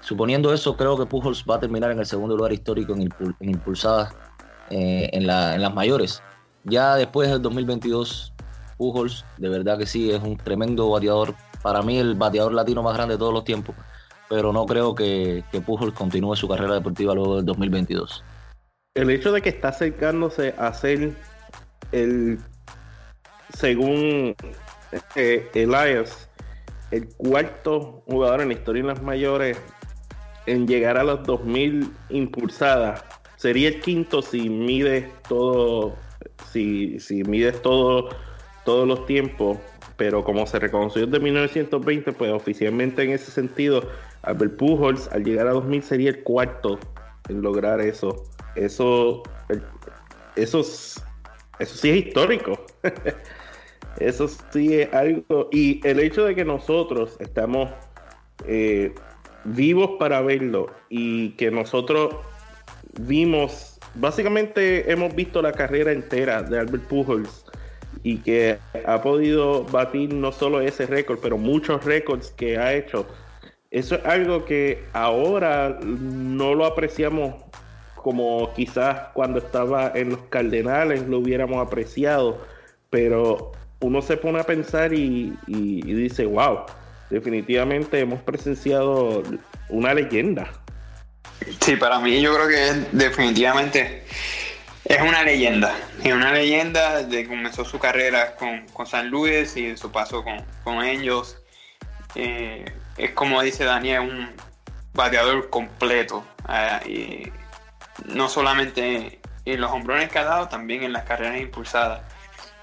suponiendo 0.00 0.54
eso, 0.54 0.76
creo 0.76 0.96
que 0.96 1.06
Pujols 1.06 1.44
va 1.44 1.56
a 1.56 1.60
terminar 1.60 1.90
en 1.90 1.98
el 1.98 2.06
segundo 2.06 2.36
lugar 2.36 2.52
histórico 2.52 2.94
en, 2.94 3.08
impulsadas 3.40 4.14
eh, 4.70 5.10
en, 5.12 5.22
en 5.22 5.62
las 5.62 5.74
mayores. 5.74 6.22
Ya 6.64 6.96
después 6.96 7.30
del 7.30 7.42
2022, 7.42 8.32
Pujols, 8.76 9.24
de 9.38 9.48
verdad 9.48 9.78
que 9.78 9.86
sí, 9.86 10.10
es 10.10 10.22
un 10.22 10.36
tremendo 10.36 10.90
bateador 10.90 11.34
para 11.62 11.82
mí 11.82 11.98
el 11.98 12.14
bateador 12.14 12.52
latino 12.52 12.82
más 12.82 12.94
grande 12.94 13.14
de 13.14 13.18
todos 13.18 13.32
los 13.32 13.44
tiempos, 13.44 13.74
pero 14.28 14.52
no 14.52 14.66
creo 14.66 14.94
que, 14.94 15.42
Pujols 15.64 15.94
continúe 15.94 16.36
su 16.36 16.48
carrera 16.48 16.74
deportiva 16.74 17.14
luego 17.14 17.36
del 17.36 17.46
2022. 17.46 18.24
El 18.94 19.10
hecho 19.10 19.32
de 19.32 19.42
que 19.42 19.50
está 19.50 19.68
acercándose 19.68 20.54
a 20.58 20.72
ser 20.72 21.12
el, 21.92 22.38
según 23.56 24.34
eh, 25.14 25.50
Elias, 25.54 26.28
el 26.90 27.08
cuarto 27.16 28.02
jugador 28.06 28.40
en 28.40 28.48
la 28.48 28.54
historia 28.54 28.82
de 28.82 28.88
las 28.88 29.02
mayores 29.02 29.60
en 30.46 30.66
llegar 30.66 30.96
a 30.96 31.04
las 31.04 31.22
2000 31.24 31.92
impulsadas, 32.08 33.04
sería 33.38 33.68
el 33.68 33.80
quinto 33.80 34.20
si 34.20 34.50
mides 34.50 35.06
todo, 35.26 35.96
si, 36.52 37.00
si 37.00 37.24
mides 37.24 37.62
todo, 37.62 38.10
todos 38.66 38.86
los 38.86 39.06
tiempos 39.06 39.56
pero 39.98 40.22
como 40.22 40.46
se 40.46 40.60
reconoció 40.60 41.06
desde 41.06 41.18
1920, 41.18 42.12
pues 42.12 42.30
oficialmente 42.30 43.02
en 43.02 43.10
ese 43.10 43.32
sentido, 43.32 43.82
Albert 44.22 44.56
Pujols 44.56 45.08
al 45.08 45.24
llegar 45.24 45.48
a 45.48 45.50
2000 45.50 45.82
sería 45.82 46.10
el 46.10 46.22
cuarto 46.22 46.78
en 47.28 47.42
lograr 47.42 47.80
eso. 47.80 48.24
Eso, 48.54 49.24
eso, 50.36 50.62
sí 50.62 51.00
es 51.58 52.06
histórico. 52.06 52.64
eso 53.98 54.28
sí 54.52 54.80
es 54.80 54.94
algo. 54.94 55.48
Y 55.50 55.84
el 55.84 55.98
hecho 55.98 56.24
de 56.24 56.36
que 56.36 56.44
nosotros 56.44 57.16
estamos 57.18 57.68
eh, 58.46 58.94
vivos 59.46 59.96
para 59.98 60.22
verlo 60.22 60.70
y 60.88 61.30
que 61.30 61.50
nosotros 61.50 62.14
vimos, 62.98 63.78
básicamente 63.94 64.90
hemos 64.90 65.14
visto 65.14 65.40
la 65.42 65.52
carrera 65.52 65.92
entera 65.92 66.42
de 66.42 66.58
Albert 66.58 66.84
Pujols 66.84 67.44
y 68.02 68.18
que 68.18 68.58
ha 68.86 69.02
podido 69.02 69.64
batir 69.64 70.12
no 70.12 70.32
solo 70.32 70.60
ese 70.60 70.86
récord, 70.86 71.18
pero 71.20 71.38
muchos 71.38 71.84
récords 71.84 72.30
que 72.36 72.58
ha 72.58 72.74
hecho. 72.74 73.06
Eso 73.70 73.96
es 73.96 74.04
algo 74.04 74.44
que 74.44 74.84
ahora 74.92 75.78
no 75.82 76.54
lo 76.54 76.64
apreciamos 76.64 77.34
como 77.96 78.52
quizás 78.54 79.08
cuando 79.12 79.38
estaba 79.38 79.92
en 79.94 80.10
los 80.10 80.20
Cardenales 80.30 81.06
lo 81.06 81.18
hubiéramos 81.18 81.58
apreciado, 81.64 82.38
pero 82.90 83.52
uno 83.80 84.00
se 84.00 84.16
pone 84.16 84.40
a 84.40 84.44
pensar 84.44 84.94
y, 84.94 85.36
y 85.46 85.82
dice, 85.82 86.24
wow, 86.24 86.60
definitivamente 87.10 88.00
hemos 88.00 88.22
presenciado 88.22 89.22
una 89.68 89.94
leyenda. 89.94 90.48
Sí, 91.60 91.76
para 91.76 91.98
mí 91.98 92.20
yo 92.20 92.34
creo 92.34 92.48
que 92.48 92.86
definitivamente 92.92 94.04
es 94.84 95.00
una 95.02 95.22
leyenda, 95.22 95.76
es 96.02 96.12
una 96.12 96.32
leyenda 96.32 97.02
de 97.02 97.22
que 97.22 97.28
comenzó 97.28 97.64
su 97.64 97.78
carrera 97.78 98.36
con, 98.36 98.86
San 98.86 99.10
Luis 99.10 99.56
y 99.56 99.76
su 99.76 99.92
paso 99.92 100.24
con, 100.64 100.82
ellos. 100.82 101.38
Eh, 102.14 102.64
es 102.96 103.10
como 103.12 103.42
dice 103.42 103.64
Daniel, 103.64 104.00
un 104.00 104.30
bateador 104.94 105.50
completo. 105.50 106.24
Ah, 106.46 106.80
y 106.86 107.30
no 108.06 108.28
solamente 108.28 109.20
en 109.44 109.60
los 109.60 109.70
hombrones 109.70 110.10
que 110.10 110.18
ha 110.18 110.24
dado, 110.24 110.48
también 110.48 110.82
en 110.82 110.92
las 110.92 111.04
carreras 111.04 111.40
impulsadas. 111.40 112.00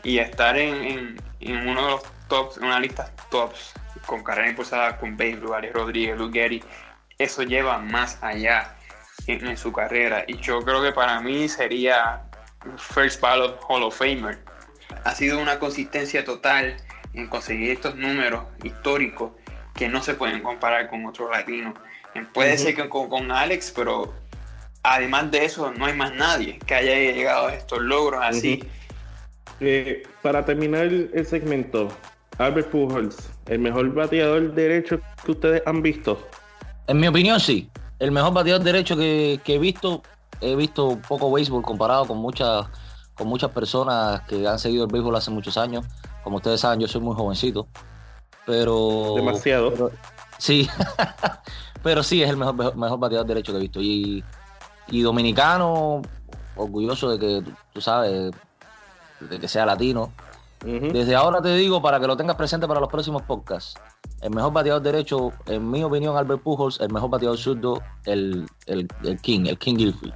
Y 0.03 0.19
estar 0.19 0.57
en, 0.57 1.17
uno 1.41 1.85
de 1.85 1.91
los 1.91 2.03
tops, 2.27 2.57
en 2.57 2.65
una 2.65 2.79
lista 2.79 3.11
tops, 3.31 3.73
con 4.05 4.23
carreras 4.23 4.51
impulsadas 4.51 4.95
con 4.99 5.17
Babe, 5.17 5.39
Rodríguez, 5.73 6.17
Lugueri, 6.17 6.63
eso 7.17 7.43
lleva 7.43 7.79
más 7.79 8.17
allá 8.21 8.75
en, 9.27 9.57
su 9.57 9.71
carrera. 9.71 10.23
Y 10.27 10.37
yo 10.37 10.61
creo 10.61 10.81
que 10.81 10.91
para 10.91 11.19
mí 11.21 11.47
sería 11.47 12.23
First 12.77 13.21
Ballot 13.21 13.59
Hall 13.67 13.83
of 13.83 13.97
Famer. 13.97 14.39
Ha 15.03 15.15
sido 15.15 15.39
una 15.39 15.59
consistencia 15.59 16.23
total 16.23 16.77
en 17.13 17.27
conseguir 17.27 17.71
estos 17.71 17.95
números 17.95 18.43
históricos 18.63 19.31
que 19.73 19.87
no 19.87 20.01
se 20.01 20.13
pueden 20.13 20.41
comparar 20.41 20.89
con 20.89 21.05
otros 21.05 21.29
latinos. 21.31 21.73
Puede 22.33 22.57
ser 22.57 22.75
que 22.75 22.87
con, 22.87 23.31
Alex, 23.31 23.73
pero 23.75 24.13
además 24.83 25.31
de 25.31 25.45
eso, 25.45 25.71
no 25.71 25.85
hay 25.85 25.93
más 25.93 26.13
nadie 26.13 26.59
que 26.65 26.75
haya 26.75 26.95
llegado 26.95 27.47
a 27.47 27.53
estos 27.53 27.81
logros 27.81 28.21
así. 28.23 28.63
Eh, 29.59 30.03
para 30.21 30.43
terminar 30.45 30.85
el 30.85 31.25
segmento, 31.25 31.89
Albert 32.37 32.69
Pujols, 32.69 33.29
el 33.47 33.59
mejor 33.59 33.93
bateador 33.93 34.53
derecho 34.53 34.99
que 35.23 35.31
ustedes 35.31 35.61
han 35.65 35.81
visto. 35.81 36.25
En 36.87 36.99
mi 36.99 37.07
opinión, 37.07 37.39
sí. 37.39 37.69
El 37.99 38.11
mejor 38.11 38.33
bateador 38.33 38.63
derecho 38.63 38.95
que, 38.95 39.41
he 39.45 39.59
visto, 39.59 40.03
he 40.41 40.55
visto 40.55 40.99
poco 41.07 41.31
béisbol 41.31 41.63
comparado 41.63 42.05
con 42.05 42.17
muchas, 42.17 42.67
con 43.15 43.27
muchas 43.27 43.51
personas 43.51 44.21
que 44.21 44.47
han 44.47 44.59
seguido 44.59 44.85
el 44.85 44.91
béisbol 44.91 45.15
hace 45.15 45.31
muchos 45.31 45.57
años. 45.57 45.85
Como 46.23 46.37
ustedes 46.37 46.61
saben, 46.61 46.79
yo 46.79 46.87
soy 46.87 47.01
muy 47.01 47.15
jovencito. 47.15 47.67
Pero. 48.45 49.13
Demasiado. 49.15 49.91
sí. 50.37 50.69
pero 51.83 52.01
sí 52.03 52.23
es 52.23 52.29
el 52.29 52.37
mejor, 52.37 52.75
mejor 52.75 52.99
bateador 52.99 53.27
derecho 53.27 53.51
que 53.51 53.57
he 53.57 53.61
visto. 53.61 53.81
Y, 53.81 54.23
y 54.87 55.01
dominicano, 55.01 56.01
orgulloso 56.55 57.09
de 57.11 57.19
que, 57.19 57.51
tú 57.73 57.81
sabes, 57.81 58.31
de 59.19 59.39
que 59.39 59.47
sea 59.47 59.65
latino. 59.65 60.11
Desde 60.63 61.13
ahora 61.13 61.43
te 61.43 61.53
digo, 61.55 61.79
para 61.79 61.99
que 61.99 62.07
lo 62.07 62.17
tengas 62.17 62.35
presente 62.35 62.67
para 62.67 62.79
los 62.79 62.89
próximos 62.89 63.21
podcasts, 63.21 63.79
el 64.21 64.31
mejor 64.31 64.53
bateador 64.53 64.81
derecho, 64.81 65.31
en 65.45 65.69
mi 65.69 65.83
opinión, 65.83 66.17
Albert 66.17 66.41
Pujols, 66.41 66.79
el 66.79 66.91
mejor 66.91 67.09
bateador 67.09 67.37
zurdo, 67.37 67.81
el, 68.05 68.47
el, 68.65 68.87
King, 69.21 69.45
el 69.47 69.57
King 69.57 69.77
Gilfield. 69.77 70.13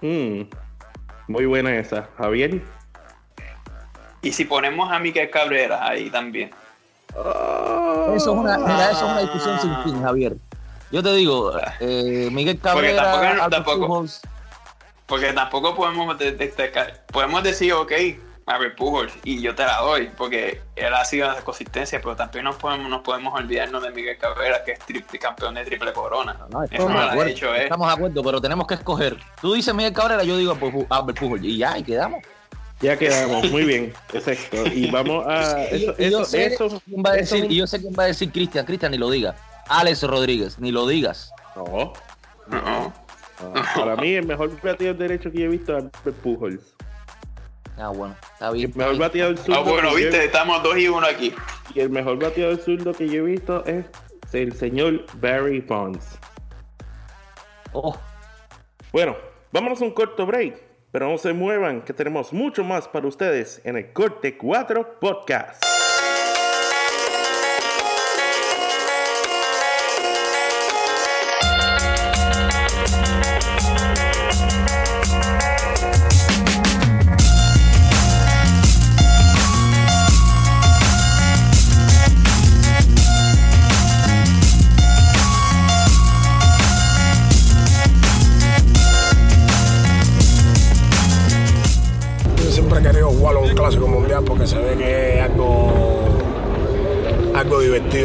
Mm. 0.00 0.42
Muy 1.28 1.46
buena 1.46 1.76
esa. 1.76 2.08
Javier. 2.18 2.62
Y 4.22 4.32
si 4.32 4.44
ponemos 4.44 4.90
a 4.90 4.98
Miguel 4.98 5.30
Cabrera 5.30 5.86
ahí 5.86 6.10
también. 6.10 6.50
eso, 7.10 8.16
es 8.16 8.26
una, 8.26 8.56
eso 8.56 8.90
es 8.90 9.02
una 9.02 9.20
discusión 9.20 9.60
sin 9.60 9.76
fin, 9.84 10.02
Javier. 10.02 10.36
Yo 10.90 11.02
te 11.02 11.14
digo, 11.14 11.52
eh, 11.78 12.28
Miguel 12.32 12.58
Cabrera, 12.58 13.48
tampoco, 13.48 13.86
Pujols, 13.86 14.20
porque 15.06 15.32
tampoco 15.32 15.76
podemos 15.76 16.18
destacar, 16.18 17.04
podemos 17.12 17.44
decir, 17.44 17.72
ok, 17.72 17.92
a 18.50 18.58
ver 18.58 18.74
Pujols 18.74 19.12
y 19.24 19.40
yo 19.40 19.54
te 19.54 19.64
la 19.64 19.78
doy 19.78 20.10
porque 20.16 20.60
él 20.74 20.92
ha 20.92 21.04
sido 21.04 21.32
de 21.32 21.40
consistencia, 21.42 22.00
pero 22.02 22.16
también 22.16 22.44
no 22.44 22.58
podemos, 22.58 22.90
nos 22.90 23.02
podemos 23.02 23.32
olvidarnos 23.38 23.80
de 23.82 23.90
Miguel 23.90 24.18
Cabrera, 24.18 24.64
que 24.64 24.72
es 24.72 24.80
triple, 24.80 25.18
campeón 25.20 25.54
de 25.54 25.64
triple 25.64 25.92
corona. 25.92 26.36
No, 26.50 26.64
estamos, 26.64 27.24
de 27.24 27.30
hecho, 27.30 27.54
estamos 27.54 27.86
de 27.86 27.94
acuerdo, 27.94 28.22
pero 28.24 28.40
tenemos 28.40 28.66
que 28.66 28.74
escoger. 28.74 29.16
Tú 29.40 29.52
dices 29.54 29.72
Miguel 29.72 29.92
Cabrera, 29.92 30.24
yo 30.24 30.36
digo 30.36 30.58
Albert 30.90 31.18
Pujols 31.18 31.44
y 31.44 31.58
ya, 31.58 31.78
y 31.78 31.84
quedamos. 31.84 32.22
Ya 32.80 32.98
quedamos, 32.98 33.48
muy 33.50 33.64
bien, 33.64 33.92
exacto. 34.12 34.66
Y 34.66 34.90
vamos 34.90 35.24
a. 35.28 35.64
Eso, 35.66 35.94
y, 35.98 36.10
yo 36.10 36.24
sé 36.24 36.56
quién 36.86 37.02
va 37.04 37.10
a 37.10 37.16
decir, 37.16 37.44
y 37.48 37.56
yo 37.56 37.66
sé 37.66 37.80
quién 37.80 37.92
va 37.96 38.04
a 38.04 38.06
decir 38.06 38.32
Cristian, 38.32 38.66
Cristian, 38.66 38.90
ni 38.90 38.98
lo 38.98 39.10
diga. 39.10 39.36
Alex 39.68 40.02
Rodríguez, 40.02 40.58
ni 40.58 40.72
lo 40.72 40.88
digas. 40.88 41.30
No. 41.54 41.92
No. 42.48 42.92
Para 43.76 43.96
mí, 43.96 44.14
el 44.14 44.26
mejor 44.26 44.50
bateador 44.60 44.96
derecho 44.96 45.30
que 45.30 45.44
he 45.44 45.48
visto 45.48 45.76
es 45.76 45.84
Albert 45.84 46.16
Pujols. 46.22 46.74
Ah, 47.80 47.88
bueno, 47.88 48.14
está 48.32 48.50
bien. 48.50 48.70
El 48.70 48.76
mejor 48.76 48.98
bateador 48.98 49.38
zurdo. 49.38 49.58
Ah, 49.58 49.62
bueno, 49.62 49.94
viste, 49.94 50.24
estamos 50.24 50.62
dos 50.62 50.76
y 50.76 50.88
uno 50.88 51.06
aquí. 51.06 51.34
Y 51.74 51.80
el 51.80 51.88
mejor 51.88 52.18
bateador 52.18 52.58
zurdo 52.58 52.92
que 52.92 53.08
yo 53.08 53.22
he 53.22 53.30
visto 53.30 53.64
es 53.64 53.86
el 54.32 54.52
señor 54.52 55.06
Barry 55.14 55.60
Bonds. 55.60 56.18
Oh. 57.72 57.96
Bueno, 58.92 59.16
vámonos 59.52 59.80
a 59.80 59.84
un 59.84 59.92
corto 59.92 60.26
break. 60.26 60.70
Pero 60.92 61.08
no 61.08 61.18
se 61.18 61.32
muevan, 61.32 61.82
que 61.82 61.92
tenemos 61.92 62.32
mucho 62.32 62.64
más 62.64 62.88
para 62.88 63.06
ustedes 63.06 63.60
en 63.64 63.76
el 63.76 63.92
Corte 63.92 64.36
4 64.36 64.98
Podcast. 65.00 65.64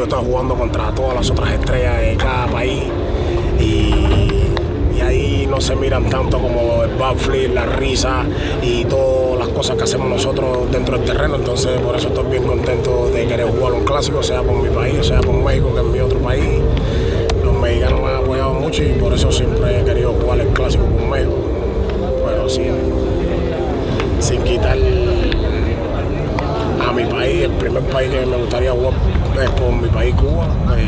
Está 0.05 0.17
jugando 0.17 0.55
contra 0.55 0.91
todas 0.91 1.15
las 1.15 1.29
otras 1.31 1.51
estrellas 1.53 1.99
de 1.99 2.15
cada 2.15 2.47
país 2.47 2.83
y, 3.59 3.91
ahí 5.01 5.47
no 5.47 5.61
se 5.61 5.75
miran 5.75 6.09
tanto 6.09 6.39
como 6.39 6.83
el 6.83 6.95
backflip, 6.95 7.53
la 7.53 7.65
risa 7.65 8.23
y 8.63 8.85
todas 8.85 9.39
las 9.39 9.49
cosas 9.49 9.77
que 9.77 9.83
hacemos 9.83 10.09
nosotros 10.09 10.71
dentro 10.71 10.97
del 10.97 11.05
terreno. 11.05 11.35
Entonces 11.35 11.79
por 11.81 11.95
eso 11.95 12.07
estoy 12.07 12.25
bien 12.31 12.43
contento 12.43 13.09
de 13.11 13.27
querer 13.27 13.47
jugar 13.47 13.73
un 13.73 13.83
clásico, 13.83 14.23
sea 14.23 14.41
por 14.41 14.55
mi 14.55 14.69
país, 14.69 15.05
sea 15.05 15.19
por 15.21 15.35
México, 15.35 15.73
que 15.73 15.81
es 15.81 15.85
mi 15.85 15.99
otro 15.99 16.19
país. 16.19 16.43
Los 17.43 17.53
mexicanos 17.53 18.01
me 18.01 18.07
han 18.07 18.15
apoyado 18.15 18.53
mucho 18.53 18.83
y 18.83 18.93
por 18.93 19.13
eso 19.13 19.31
siempre 19.31 19.81
he 19.81 19.83
querido 19.83 20.13
jugar 20.13 20.39
el 20.39 20.47
clásico 20.47 20.85
con 20.85 21.09
México. 21.09 21.35
Pero 22.25 22.49
sí, 22.49 22.63
sin 24.19 24.41
quitar 24.43 24.77
mi 26.95 27.03
país, 27.03 27.43
el 27.43 27.51
primer 27.51 27.83
país 27.83 28.09
que 28.09 28.25
me 28.25 28.37
gustaría 28.37 28.71
jugar 28.71 28.93
es 29.43 29.49
por 29.51 29.71
mi 29.73 29.89
país 29.89 30.15
Cuba, 30.15 30.47
eh, 30.77 30.87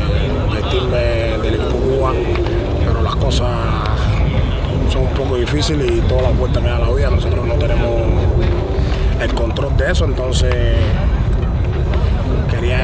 vestirme 0.54 0.98
del 1.43 1.56
equipo 1.56 1.78
Cuba, 1.78 2.13
pero 2.86 3.02
las 3.02 3.15
cosas 3.17 3.50
son 4.89 5.02
un 5.02 5.13
poco 5.13 5.36
difíciles 5.36 5.91
y 5.91 6.00
todas 6.02 6.24
las 6.24 6.38
vueltas 6.38 6.63
que 6.63 6.70
da 6.70 6.80
la 6.80 6.89
vida, 6.91 7.10
nosotros 7.10 7.46
no 7.46 7.56
tenemos 7.56 7.89
el 9.22 9.34
control 9.34 9.76
de 9.76 9.91
eso, 9.91 10.06
entonces 10.06 10.56
quería 12.50 12.80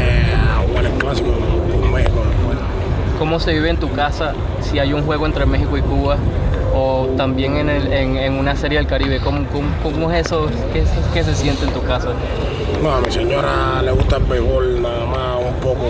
jugar 0.67 0.85
el 0.85 0.91
clásico 0.93 1.31
con 1.71 1.93
México. 1.93 2.23
¿Cómo 3.19 3.39
se 3.39 3.53
vive 3.53 3.69
en 3.69 3.77
tu 3.77 3.89
casa 3.91 4.33
si 4.59 4.79
hay 4.79 4.91
un 4.91 5.03
juego 5.03 5.25
entre 5.25 5.45
México 5.45 5.77
y 5.77 5.81
Cuba? 5.81 6.17
O 6.73 7.07
también 7.17 7.57
en, 7.57 7.69
el, 7.69 7.93
en, 7.93 8.33
una 8.33 8.55
serie 8.55 8.77
del 8.77 8.87
Caribe? 8.87 9.19
¿Cómo, 9.19 9.45
cómo, 9.81 10.11
es 10.11 10.25
eso? 10.25 10.47
¿Qué, 10.71 10.83
¿Qué, 11.13 11.23
se 11.23 11.35
siente 11.35 11.65
en 11.65 11.71
tu 11.71 11.81
casa? 11.83 12.09
No, 12.81 12.93
a 12.95 13.01
mi 13.01 13.11
señora 13.11 13.81
le 13.83 13.91
gusta 13.91 14.17
el 14.17 14.23
béisbol 14.23 14.81
nada 14.81 15.05
más 15.05 15.37
un 15.47 15.53
poco 15.61 15.85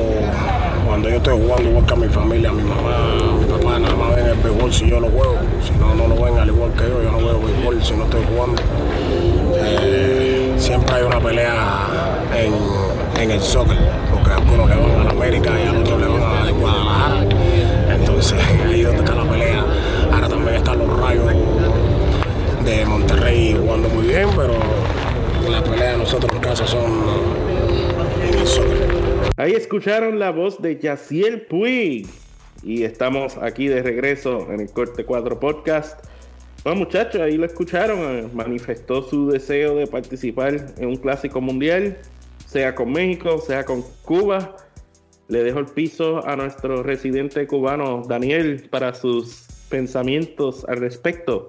cuando 0.85 1.09
yo 1.09 1.15
estoy 1.17 1.41
jugando 1.41 1.69
igual 1.69 1.85
que 1.85 1.93
a 1.93 1.97
mi 1.97 2.07
familia, 2.07 2.49
a 2.49 2.53
mi 2.53 2.63
mamá, 2.63 2.91
mi 3.39 3.45
papá 3.45 3.79
nada 3.79 3.95
más 3.95 4.15
ven 4.15 4.25
el 4.27 4.37
béisbol 4.37 4.73
si 4.73 4.89
yo 4.89 4.99
lo 4.99 5.09
juego, 5.09 5.37
si 5.65 5.71
no, 5.73 5.95
no 5.95 6.07
lo 6.07 6.23
ven 6.23 6.37
al 6.37 6.47
igual 6.49 6.71
que 6.73 6.83
yo, 6.83 7.01
yo 7.01 7.11
no 7.11 7.19
juego 7.19 7.39
béisbol 7.41 7.83
si 7.83 7.93
no 7.93 8.03
estoy 8.03 8.21
jugando. 8.31 8.61
Eh, 9.55 10.53
siempre 10.57 10.95
hay 10.95 11.03
una 11.03 11.19
pelea 11.19 11.53
en, 12.35 13.21
en 13.21 13.31
el 13.31 13.41
soccer, 13.41 13.77
porque 14.13 14.31
algunos 14.31 14.69
le 14.69 14.75
van 14.75 15.07
a 15.07 15.09
América 15.09 15.51
y 15.59 15.67
a 15.67 15.79
otros 15.79 15.99
le 15.99 16.07
van 16.07 16.21
a 16.21 16.51
Guadalajara, 16.51 17.25
entonces 17.89 18.39
ahí 18.69 18.81
donde 18.81 18.99
está 18.99 19.15
la 19.15 19.23
pelea. 19.23 19.32
Están 20.63 20.79
los 20.79 20.97
rayos 20.97 21.25
de 22.63 22.85
Monterrey 22.85 23.53
jugando 23.53 23.89
muy 23.89 24.07
bien, 24.07 24.29
pero 24.33 24.53
la 25.51 25.61
pelea 25.61 25.91
de 25.91 25.97
nosotros 25.97 26.31
en 26.33 26.39
casa 26.39 26.65
son 26.65 27.03
en 28.21 28.33
el 28.33 29.33
Ahí 29.35 29.51
escucharon 29.55 30.19
la 30.19 30.31
voz 30.31 30.61
de 30.61 30.79
Yaciel 30.79 31.41
Puig. 31.47 32.07
Y 32.63 32.83
estamos 32.83 33.35
aquí 33.41 33.67
de 33.67 33.83
regreso 33.83 34.47
en 34.53 34.61
el 34.61 34.71
Corte 34.71 35.03
4 35.03 35.37
Podcast. 35.37 36.01
Bueno, 36.63 36.79
muchachos, 36.79 37.19
ahí 37.19 37.35
lo 37.35 37.45
escucharon. 37.45 37.99
Eh, 37.99 38.29
manifestó 38.33 39.03
su 39.03 39.31
deseo 39.31 39.75
de 39.75 39.85
participar 39.85 40.55
en 40.77 40.87
un 40.87 40.95
clásico 40.95 41.41
mundial, 41.41 41.97
sea 42.45 42.73
con 42.73 42.89
México, 42.89 43.37
sea 43.45 43.65
con 43.65 43.83
Cuba. 44.03 44.55
Le 45.27 45.43
dejo 45.43 45.59
el 45.59 45.65
piso 45.65 46.25
a 46.25 46.37
nuestro 46.37 46.83
residente 46.83 47.45
cubano, 47.47 48.03
Daniel, 48.07 48.69
para 48.71 48.93
sus 48.93 49.52
pensamientos 49.69 50.65
al 50.67 50.77
respecto. 50.77 51.47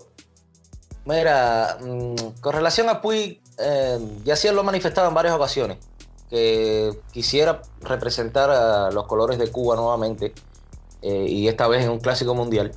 Mira, 1.04 1.78
mm, 1.80 2.40
con 2.40 2.54
relación 2.54 2.88
a 2.88 3.00
Puig, 3.02 3.40
eh, 3.58 3.98
ya 4.24 4.36
sí 4.36 4.48
lo 4.50 4.60
ha 4.60 4.64
manifestado 4.64 5.08
en 5.08 5.14
varias 5.14 5.34
ocasiones, 5.34 5.78
que 6.30 6.90
quisiera 7.12 7.60
representar 7.82 8.50
a 8.50 8.90
los 8.90 9.06
colores 9.06 9.38
de 9.38 9.50
Cuba 9.50 9.76
nuevamente, 9.76 10.32
eh, 11.02 11.26
y 11.28 11.48
esta 11.48 11.68
vez 11.68 11.84
en 11.84 11.90
un 11.90 12.00
clásico 12.00 12.34
mundial, 12.34 12.72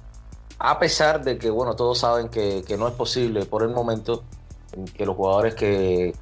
a 0.60 0.80
pesar 0.80 1.24
de 1.24 1.38
que, 1.38 1.50
bueno, 1.50 1.76
todos 1.76 2.00
saben 2.00 2.30
que, 2.30 2.64
no 2.78 2.88
es 2.88 2.94
posible 2.94 3.46
por 3.46 3.64
el 3.64 3.70
momento 3.70 4.24
que 4.96 5.06
los 5.06 5.16
jugadores 5.16 5.56
que, 5.56 6.14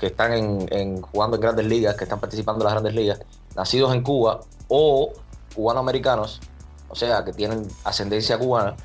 están 0.00 0.32
en, 0.32 1.00
jugando 1.00 1.36
en 1.36 1.40
grandes 1.40 1.66
ligas, 1.66 1.96
que 1.96 2.04
están 2.04 2.20
participando 2.20 2.62
en 2.62 2.64
las 2.66 2.74
grandes 2.74 2.94
ligas, 2.94 3.20
nacidos 3.56 3.94
en 3.94 4.02
Cuba 4.02 4.40
o 4.68 5.12
cubanoamericanos, 5.54 6.40
o 6.88 6.94
sea, 6.94 7.24
que 7.24 7.32
tienen 7.32 7.66
ascendencia 7.84 8.38
cubana, 8.38 8.76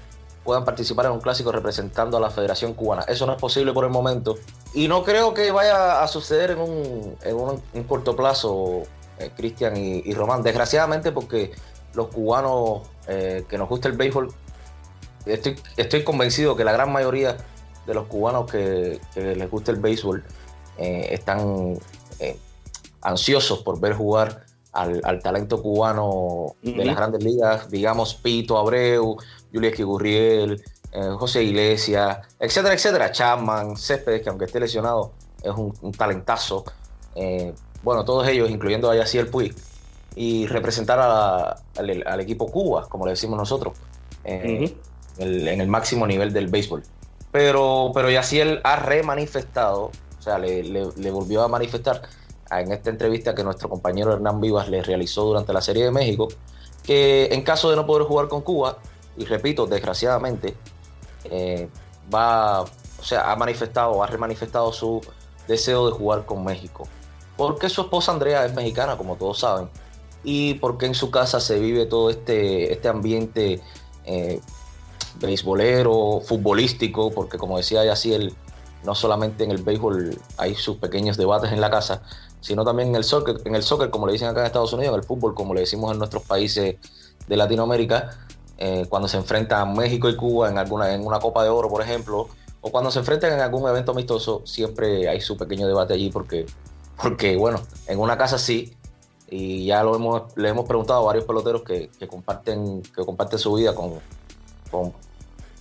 puedan 0.44 0.66
participar 0.66 1.06
en 1.06 1.12
un 1.12 1.20
clásico 1.20 1.52
representando 1.52 2.18
a 2.18 2.20
la 2.20 2.32
Federación 2.32 2.74
Cubana. 2.74 3.04
Eso 3.04 3.26
no 3.26 3.34
es 3.34 3.40
posible 3.40 3.74
por 3.74 3.84
el 3.86 3.92
momento 3.92 4.38
y 4.74 4.88
no 4.88 5.04
creo 5.04 5.34
que 5.34 5.52
vaya 5.52 6.02
a 6.02 6.08
suceder 6.08 6.52
en 6.52 6.60
un, 6.60 7.18
en 7.24 7.36
un, 7.36 7.84
corto 7.84 8.16
plazo, 8.16 8.84
eh, 9.20 9.32
Cristian 9.36 9.78
y, 9.78 10.14
Román. 10.14 10.42
Desgraciadamente 10.42 11.12
porque 11.12 11.52
los 11.94 12.08
cubanos 12.08 12.82
eh, 13.08 13.46
que 13.48 13.58
nos 13.58 13.70
gusta 13.70 13.90
el 13.90 13.98
béisbol 13.98 14.34
estoy, 15.26 15.56
estoy 15.78 16.04
convencido 16.04 16.56
que 16.56 16.64
la 16.64 16.72
gran 16.72 16.92
mayoría 16.92 17.38
de 17.86 17.94
los 17.94 18.08
cubanos 18.08 18.50
que, 18.50 19.00
les 19.16 19.52
gusta 19.52 19.72
el 19.72 19.78
béisbol 19.78 20.24
eh, 20.78 21.10
están 21.12 21.78
ansiosos 23.02 23.60
por 23.60 23.80
ver 23.80 23.94
jugar 23.94 24.46
al, 24.74 25.22
talento 25.22 25.62
cubano 25.62 26.56
de 26.62 26.86
las 26.86 26.96
grandes 26.96 27.24
ligas, 27.24 27.70
digamos 27.70 28.16
Pito 28.16 28.58
Abreu, 28.58 29.18
Julius 29.54 29.80
Gurriel, 29.80 30.64
eh, 30.92 31.10
José 31.18 31.44
Iglesias, 31.44 32.20
etcétera, 32.40 32.74
etcétera, 32.74 33.12
Chapman, 33.12 33.78
Céspedes, 33.78 34.22
que 34.22 34.30
aunque 34.30 34.46
esté 34.46 34.60
lesionado, 34.60 35.14
es 35.42 35.52
un, 35.56 35.92
talentazo. 35.92 36.66
bueno, 37.84 38.06
todos 38.06 38.28
ellos, 38.28 38.50
incluyendo 38.50 38.90
a 38.92 38.96
Yaciel 38.96 39.28
Puig, 39.28 39.56
y 40.16 40.48
representar 40.48 41.00
al, 41.00 42.20
equipo 42.20 42.48
Cuba, 42.52 42.88
como 42.90 43.06
le 43.06 43.12
decimos 43.12 43.38
nosotros, 43.38 43.78
en 44.24 44.72
el 45.18 45.68
máximo 45.68 46.06
nivel 46.06 46.34
del 46.34 46.48
béisbol. 46.48 46.84
Pero, 47.32 47.92
pero 47.94 48.10
Yaciel 48.10 48.60
ha 48.64 48.76
remanifestado, 48.78 49.92
o 50.18 50.22
sea, 50.22 50.40
le, 50.40 50.64
le, 50.64 51.12
volvió 51.12 51.44
a 51.44 51.48
manifestar 51.48 52.02
en 52.52 52.72
esta 52.72 52.90
entrevista 52.90 53.36
que 53.36 53.44
nuestro 53.44 53.70
compañero 53.70 54.14
Hernán 54.14 54.42
Vivas 54.42 54.70
le 54.70 54.82
realizó 54.82 55.24
durante 55.24 55.54
la 55.54 55.62
Serie 55.62 55.86
de 55.86 55.92
México, 55.92 56.28
que 56.84 57.30
en 57.32 57.44
caso 57.44 57.70
de 57.70 57.76
no 57.76 57.86
poder 57.86 58.08
jugar 58.08 58.28
con 58.28 58.42
Cuba, 58.42 58.78
y 59.18 59.26
repito, 59.26 59.68
desgraciadamente, 59.68 60.56
eh, 61.26 61.70
va, 62.14 62.62
o 62.62 63.04
sea, 63.04 63.32
ha 63.32 63.36
manifestado, 63.36 64.02
ha 64.02 64.08
remanifestado 64.08 64.72
su 64.72 65.02
deseo 65.48 65.88
de 65.88 65.92
jugar 65.92 66.26
con 66.26 66.44
México. 66.44 66.88
Porque 67.38 67.70
su 67.70 67.82
esposa 67.82 68.12
Andrea 68.12 68.46
es 68.46 68.54
mexicana, 68.54 68.98
como 68.98 69.16
todos 69.16 69.40
saben, 69.40 69.70
y 70.24 70.56
porque 70.56 70.86
en 70.86 70.96
su 70.96 71.12
casa 71.12 71.40
se 71.40 71.60
vive 71.60 71.86
todo 71.86 72.10
este, 72.10 72.72
este 72.74 72.88
ambiente 72.88 73.62
eh, 74.06 74.42
beisbolero, 75.20 76.22
futbolístico, 76.26 77.12
porque 77.12 77.38
como 77.38 77.58
decía 77.58 77.86
Yaciel, 77.86 78.36
no 78.84 78.96
solamente 78.96 79.44
en 79.44 79.52
el 79.52 79.62
béisbol 79.62 80.18
hay 80.38 80.56
sus 80.56 80.78
pequeños 80.78 81.18
debates 81.18 81.52
en 81.52 81.62
la 81.62 81.70
casa, 81.70 82.02
sino 82.42 82.64
también 82.64 82.90
en 82.90 82.96
el 82.96 83.04
soccer, 83.04 83.42
en 83.46 83.56
el 83.56 83.64
soccer, 83.64 83.90
como 83.90 84.08
le 84.08 84.14
dicen 84.14 84.28
acá 84.28 84.42
en 84.42 84.46
Estados 84.48 84.74
Unidos, 84.74 84.94
en 84.94 85.00
el 85.00 85.06
fútbol, 85.06 85.34
como 85.34 85.54
le 85.54 85.62
decimos 85.62 85.92
en 85.92 86.00
nuestros 86.00 86.24
países 86.24 86.76
de 87.28 87.38
Latinoamérica, 87.38 88.12
eh, 88.58 88.86
cuando 88.90 89.08
se 89.08 89.18
enfrentan 89.18 89.74
México 89.74 90.10
y 90.10 90.16
Cuba 90.16 90.50
en 90.50 90.58
alguna, 90.58 90.94
en 90.94 91.06
una 91.06 91.20
Copa 91.20 91.44
de 91.44 91.50
Oro, 91.50 91.70
por 91.70 91.82
ejemplo, 91.82 92.28
o 92.62 92.72
cuando 92.72 92.92
se 92.92 93.00
enfrentan 93.00 93.34
en 93.34 93.40
algún 93.40 93.68
evento 93.70 93.92
amistoso, 93.92 94.42
siempre 94.46 95.08
hay 95.08 95.22
su 95.22 95.38
pequeño 95.38 95.68
debate 95.68 95.94
allí, 95.94 96.10
porque, 96.10 96.46
porque 97.02 97.38
bueno, 97.38 97.62
en 97.88 98.00
una 98.00 98.18
casa 98.18 98.38
sí, 98.38 98.76
y 99.30 99.66
ya 99.66 99.84
lo 99.84 99.96
hemos, 99.96 100.24
le 100.36 100.50
hemos 100.50 100.66
preguntado 100.68 101.02
a 101.02 101.06
varios 101.06 101.26
peloteros 101.26 101.62
que, 101.64 101.90
que 102.00 102.08
comparten, 102.08 102.82
que 102.82 103.06
comparten 103.06 103.40
su 103.40 103.54
vida 103.54 103.74
con, 103.76 103.94
con, 104.72 104.88
o 104.88 104.94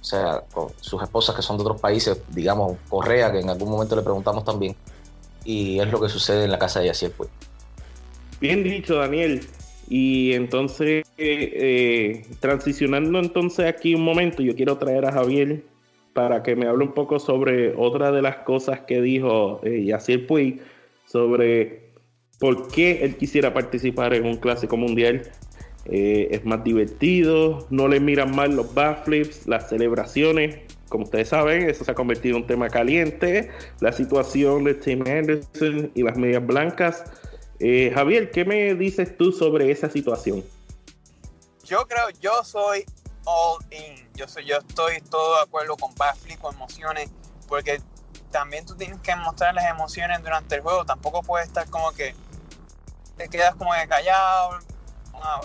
sea, 0.00 0.42
con 0.52 0.68
sus 0.80 1.02
esposas 1.02 1.36
que 1.36 1.42
son 1.42 1.56
de 1.56 1.62
otros 1.62 1.80
países, 1.80 2.18
digamos 2.28 2.76
Correa, 2.88 3.30
que 3.30 3.40
en 3.40 3.50
algún 3.50 3.70
momento 3.70 3.94
le 3.94 4.02
preguntamos 4.02 4.44
también, 4.44 4.74
y 5.48 5.80
es 5.80 5.90
lo 5.90 5.98
que 5.98 6.10
sucede 6.10 6.44
en 6.44 6.50
la 6.50 6.58
casa 6.58 6.80
de 6.80 6.86
Yaciel, 6.88 7.12
pues. 7.16 7.30
Bien 8.38 8.62
dicho, 8.62 8.96
Daniel. 8.96 9.40
Y 9.88 10.34
entonces, 10.34 11.06
eh, 11.16 12.26
transicionando 12.40 13.18
entonces 13.18 13.64
aquí 13.64 13.94
un 13.94 14.04
momento, 14.04 14.42
yo 14.42 14.54
quiero 14.54 14.76
traer 14.76 15.06
a 15.06 15.12
Javier 15.12 15.62
para 16.12 16.42
que 16.42 16.54
me 16.54 16.66
hable 16.66 16.84
un 16.84 16.92
poco 16.92 17.18
sobre 17.18 17.74
otra 17.74 18.12
de 18.12 18.20
las 18.20 18.36
cosas 18.38 18.80
que 18.80 19.00
dijo 19.00 19.60
eh, 19.64 19.84
Yaciel 19.84 20.26
Puig 20.26 20.60
sobre 21.06 21.92
por 22.38 22.68
qué 22.68 23.02
él 23.02 23.16
quisiera 23.16 23.54
participar 23.54 24.12
en 24.12 24.26
un 24.26 24.36
clásico 24.36 24.76
mundial 24.76 25.22
eh, 25.86 26.28
es 26.32 26.44
más 26.44 26.62
divertido, 26.62 27.66
no 27.70 27.88
le 27.88 28.00
miran 28.00 28.36
mal 28.36 28.54
los 28.54 28.74
backflips, 28.74 29.46
las 29.46 29.70
celebraciones. 29.70 30.58
Como 30.88 31.04
ustedes 31.04 31.28
saben, 31.28 31.68
eso 31.68 31.84
se 31.84 31.90
ha 31.90 31.94
convertido 31.94 32.36
en 32.36 32.42
un 32.42 32.48
tema 32.48 32.68
caliente. 32.68 33.50
La 33.80 33.92
situación 33.92 34.64
de 34.64 34.74
Tim 34.74 35.04
Anderson 35.06 35.90
y 35.94 36.02
las 36.02 36.16
medias 36.16 36.46
blancas. 36.46 37.04
Eh, 37.60 37.90
Javier, 37.94 38.30
¿qué 38.30 38.44
me 38.44 38.74
dices 38.74 39.16
tú 39.16 39.32
sobre 39.32 39.70
esa 39.70 39.90
situación? 39.90 40.44
Yo 41.64 41.86
creo, 41.86 42.08
yo 42.20 42.42
soy 42.44 42.84
all 43.24 43.58
in. 43.70 44.08
Yo, 44.14 44.26
soy, 44.26 44.46
yo 44.46 44.56
estoy 44.56 45.00
todo 45.02 45.36
de 45.36 45.42
acuerdo 45.42 45.76
con 45.76 45.94
backflip, 45.94 46.38
con 46.40 46.54
emociones, 46.54 47.10
porque 47.46 47.80
también 48.30 48.64
tú 48.64 48.74
tienes 48.74 48.98
que 49.00 49.14
mostrar 49.16 49.54
las 49.54 49.66
emociones 49.66 50.22
durante 50.22 50.56
el 50.56 50.62
juego. 50.62 50.84
Tampoco 50.84 51.22
puedes 51.22 51.48
estar 51.48 51.68
como 51.68 51.92
que 51.92 52.14
te 53.16 53.28
quedas 53.28 53.54
como 53.56 53.72
que 53.72 53.86
callado, 53.88 54.58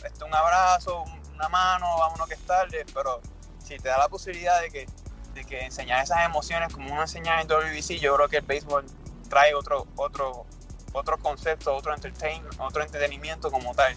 este, 0.05 0.23
un 0.23 0.33
abrazo, 0.33 1.03
una 1.33 1.49
mano, 1.49 1.97
vámonos 1.97 2.27
que 2.27 2.35
es 2.35 2.45
tarde, 2.45 2.85
pero 2.93 3.19
si 3.63 3.77
te 3.77 3.89
da 3.89 3.97
la 3.97 4.07
posibilidad 4.07 4.61
de 4.61 4.69
que, 4.69 4.87
de 5.33 5.43
que 5.43 5.61
enseñar 5.61 6.03
esas 6.03 6.25
emociones 6.25 6.73
como 6.73 6.91
uno 6.91 7.01
enseña 7.01 7.41
en 7.41 7.47
WBC, 7.47 7.99
yo 7.99 8.15
creo 8.15 8.29
que 8.29 8.37
el 8.37 8.45
béisbol 8.45 8.85
trae 9.29 9.53
otro, 9.55 9.87
otro, 9.95 10.45
otro 10.93 11.17
concepto, 11.17 11.75
otro, 11.75 11.93
entertainment, 11.93 12.59
otro 12.59 12.83
entretenimiento 12.83 13.51
como 13.51 13.73
tal. 13.73 13.95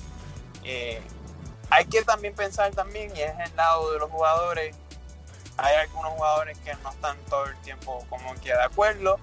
Eh, 0.65 1.01
hay 1.71 1.85
que 1.87 2.03
también 2.03 2.35
pensar 2.35 2.75
también, 2.75 3.15
y 3.17 3.21
es 3.21 3.33
el 3.39 3.57
lado 3.57 3.93
de 3.93 3.99
los 3.99 4.11
jugadores, 4.11 4.75
hay 5.59 5.75
algunos 5.77 6.13
jugadores 6.13 6.59
que 6.59 6.75
no 6.83 6.91
están 6.91 7.17
todo 7.29 7.47
el 7.47 7.57
tiempo 7.63 8.05
como 8.09 8.35
que 8.37 8.51
de 8.51 8.63
acuerdo, 8.63 9.19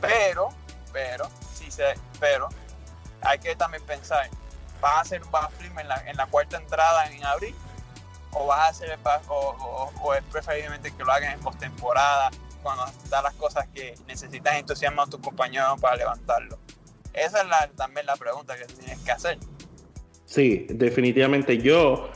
pero, 0.00 0.50
pero, 0.92 1.28
sí 1.54 1.70
se, 1.70 1.94
pero 2.18 2.48
hay 3.22 3.38
que 3.38 3.54
también 3.54 3.84
pensar, 3.84 4.28
¿vas 4.80 4.96
a 4.96 5.00
hacer 5.00 5.22
un 5.22 5.78
en 5.78 5.88
la, 5.88 5.96
en 6.06 6.16
la 6.16 6.26
cuarta 6.26 6.56
entrada 6.56 7.06
en 7.06 7.24
abril? 7.24 7.54
¿O 8.32 8.46
vas 8.46 8.60
a 8.60 8.68
hacer 8.68 8.98
o, 9.28 10.14
es 10.14 10.22
preferiblemente 10.30 10.90
que 10.90 11.04
lo 11.04 11.12
hagan 11.12 11.34
en 11.34 11.40
postemporada 11.40 12.30
cuando 12.62 12.86
están 12.86 13.24
las 13.24 13.34
cosas 13.34 13.66
que 13.74 13.94
necesitas 14.06 14.56
entusiasmo 14.56 15.02
a 15.02 15.06
tus 15.06 15.20
compañeros 15.20 15.80
para 15.80 15.96
levantarlo? 15.96 16.58
Esa 17.12 17.42
es 17.42 17.76
también 17.76 18.06
la 18.06 18.16
pregunta 18.16 18.56
que 18.56 18.64
tienes 18.64 18.98
que 19.00 19.10
hacer. 19.10 19.38
Sí, 20.24 20.66
definitivamente. 20.70 21.58
Yo, 21.58 22.08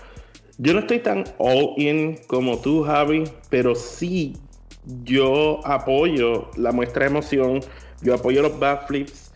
yo 0.56 0.72
no 0.72 0.80
estoy 0.80 1.00
tan 1.00 1.24
all 1.38 1.74
in 1.76 2.16
como 2.26 2.58
tú, 2.58 2.82
Javi, 2.82 3.24
pero 3.50 3.74
sí 3.74 4.40
yo 5.04 5.60
apoyo 5.66 6.50
la 6.56 6.72
muestra 6.72 7.04
de 7.04 7.10
emoción, 7.10 7.60
yo 8.02 8.14
apoyo 8.14 8.42
los 8.42 8.58
backflips. 8.58 9.32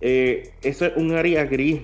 Eh, 0.00 0.52
eso 0.62 0.86
es 0.86 0.96
un 0.96 1.14
área 1.14 1.44
gris 1.44 1.82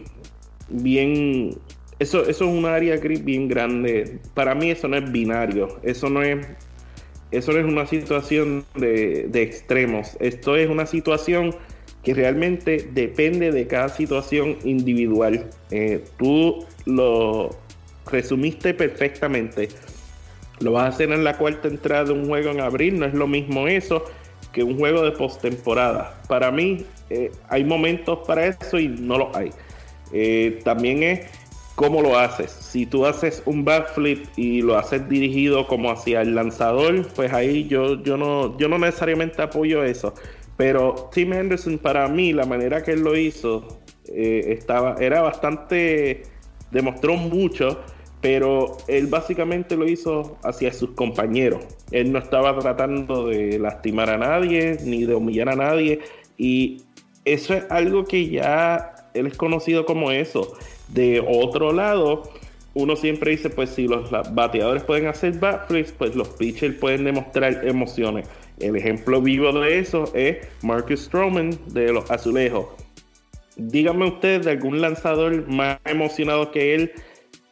bien. 0.68 1.58
Eso, 2.02 2.22
eso 2.22 2.30
es 2.30 2.50
un 2.50 2.64
área 2.64 2.96
gris 2.96 3.24
bien 3.24 3.46
grande. 3.46 4.18
Para 4.34 4.56
mí 4.56 4.72
eso 4.72 4.88
no 4.88 4.96
es 4.96 5.12
binario. 5.12 5.78
Eso 5.84 6.10
no 6.10 6.20
es. 6.20 6.44
Eso 7.30 7.56
es 7.56 7.64
una 7.64 7.86
situación 7.86 8.64
de, 8.74 9.30
extremos. 9.34 10.16
Esto 10.18 10.56
es 10.56 10.68
una 10.68 10.84
situación 10.84 11.54
que 12.02 12.12
realmente 12.12 12.90
depende 12.92 13.52
de 13.52 13.68
cada 13.68 13.88
situación 13.88 14.58
individual. 14.64 15.48
Eh, 15.70 16.02
tú 16.18 16.66
lo 16.86 17.50
resumiste 18.10 18.74
perfectamente. 18.74 19.68
Lo 20.58 20.72
vas 20.72 20.86
a 20.86 20.88
hacer 20.88 21.12
en 21.12 21.22
la 21.22 21.38
cuarta 21.38 21.68
entrada 21.68 22.06
de 22.06 22.12
un 22.14 22.26
juego 22.26 22.50
en 22.50 22.60
abril, 22.60 22.98
no 22.98 23.06
es 23.06 23.14
lo 23.14 23.28
mismo 23.28 23.68
eso 23.68 24.04
que 24.52 24.64
un 24.64 24.76
juego 24.76 25.02
de 25.02 25.12
postemporada. 25.12 26.20
Para 26.28 26.50
mí 26.50 26.84
eh, 27.10 27.30
hay 27.48 27.62
momentos 27.62 28.26
para 28.26 28.46
eso 28.46 28.80
y 28.80 28.88
no 28.88 29.18
lo 29.18 29.36
hay. 29.36 29.50
Eh, 30.12 30.60
también 30.64 31.04
es 31.04 31.20
cómo 31.82 32.00
lo 32.00 32.16
haces. 32.16 32.52
Si 32.52 32.86
tú 32.86 33.04
haces 33.06 33.42
un 33.44 33.64
backflip 33.64 34.24
y 34.36 34.62
lo 34.62 34.78
haces 34.78 35.08
dirigido 35.08 35.66
como 35.66 35.90
hacia 35.90 36.22
el 36.22 36.36
lanzador, 36.36 37.08
pues 37.16 37.32
ahí 37.32 37.66
yo, 37.66 38.00
yo, 38.04 38.16
no, 38.16 38.56
yo 38.56 38.68
no 38.68 38.78
necesariamente 38.78 39.42
apoyo 39.42 39.82
eso. 39.82 40.14
Pero 40.56 41.10
Tim 41.12 41.32
Henderson, 41.32 41.78
para 41.78 42.06
mí, 42.06 42.32
la 42.32 42.46
manera 42.46 42.84
que 42.84 42.92
él 42.92 43.00
lo 43.00 43.16
hizo, 43.16 43.80
eh, 44.06 44.44
estaba, 44.50 44.94
era 45.00 45.22
bastante, 45.22 46.22
demostró 46.70 47.16
mucho, 47.16 47.80
pero 48.20 48.76
él 48.86 49.08
básicamente 49.08 49.76
lo 49.76 49.88
hizo 49.88 50.38
hacia 50.44 50.72
sus 50.72 50.90
compañeros. 50.90 51.64
Él 51.90 52.12
no 52.12 52.20
estaba 52.20 52.56
tratando 52.60 53.26
de 53.26 53.58
lastimar 53.58 54.08
a 54.08 54.18
nadie, 54.18 54.76
ni 54.84 55.04
de 55.04 55.16
humillar 55.16 55.48
a 55.48 55.56
nadie. 55.56 55.98
Y 56.38 56.82
eso 57.24 57.54
es 57.54 57.64
algo 57.70 58.04
que 58.04 58.28
ya 58.28 58.94
él 59.14 59.26
es 59.26 59.36
conocido 59.36 59.84
como 59.84 60.12
eso. 60.12 60.56
De 60.92 61.24
otro 61.26 61.72
lado, 61.72 62.30
uno 62.74 62.96
siempre 62.96 63.32
dice, 63.32 63.50
pues 63.50 63.70
si 63.70 63.88
los 63.88 64.10
bateadores 64.34 64.82
pueden 64.84 65.06
hacer 65.06 65.38
backflips, 65.38 65.92
pues 65.92 66.14
los 66.14 66.28
pitchers 66.28 66.76
pueden 66.76 67.04
demostrar 67.04 67.66
emociones. 67.66 68.28
El 68.58 68.76
ejemplo 68.76 69.20
vivo 69.20 69.52
de 69.52 69.78
eso 69.78 70.04
es 70.14 70.38
Marcus 70.62 71.00
Stroman 71.00 71.58
de 71.68 71.92
los 71.92 72.10
Azulejos. 72.10 72.66
Díganme 73.56 74.06
ustedes 74.06 74.46
de 74.46 74.52
algún 74.52 74.80
lanzador 74.80 75.46
más 75.48 75.78
emocionado 75.84 76.50
que 76.50 76.74
él 76.74 76.92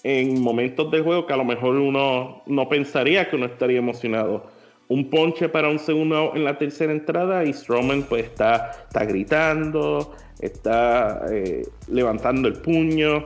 en 0.03 0.40
momentos 0.40 0.90
del 0.90 1.03
juego 1.03 1.26
que 1.26 1.35
a 1.35 1.37
lo 1.37 1.44
mejor 1.44 1.76
uno 1.76 2.42
no 2.46 2.68
pensaría 2.68 3.29
que 3.29 3.37
uno 3.37 3.46
estaría 3.46 3.79
emocionado. 3.79 4.46
Un 4.88 5.11
ponche 5.11 5.48
para 5.48 5.68
un 5.68 5.79
segundo 5.79 6.33
en 6.35 6.44
la 6.44 6.59
tercera 6.59 6.92
entrada 6.92 7.44
y 7.44 7.53
Stroman 7.53 8.03
pues 8.05 8.24
está, 8.24 8.70
está 8.88 9.05
gritando, 9.05 10.14
está 10.40 11.24
eh, 11.31 11.66
levantando 11.88 12.48
el 12.48 12.55
puño. 12.55 13.24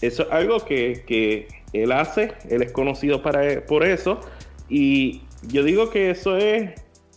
Eso 0.00 0.22
es 0.24 0.28
algo 0.32 0.64
que, 0.64 1.46
él 1.72 1.92
hace, 1.92 2.32
él 2.50 2.62
es 2.62 2.72
conocido 2.72 3.22
para, 3.22 3.64
por 3.66 3.84
eso. 3.86 4.20
Y 4.68 5.22
yo 5.48 5.62
digo 5.62 5.90
que 5.90 6.10
eso 6.10 6.36
es, 6.36 6.70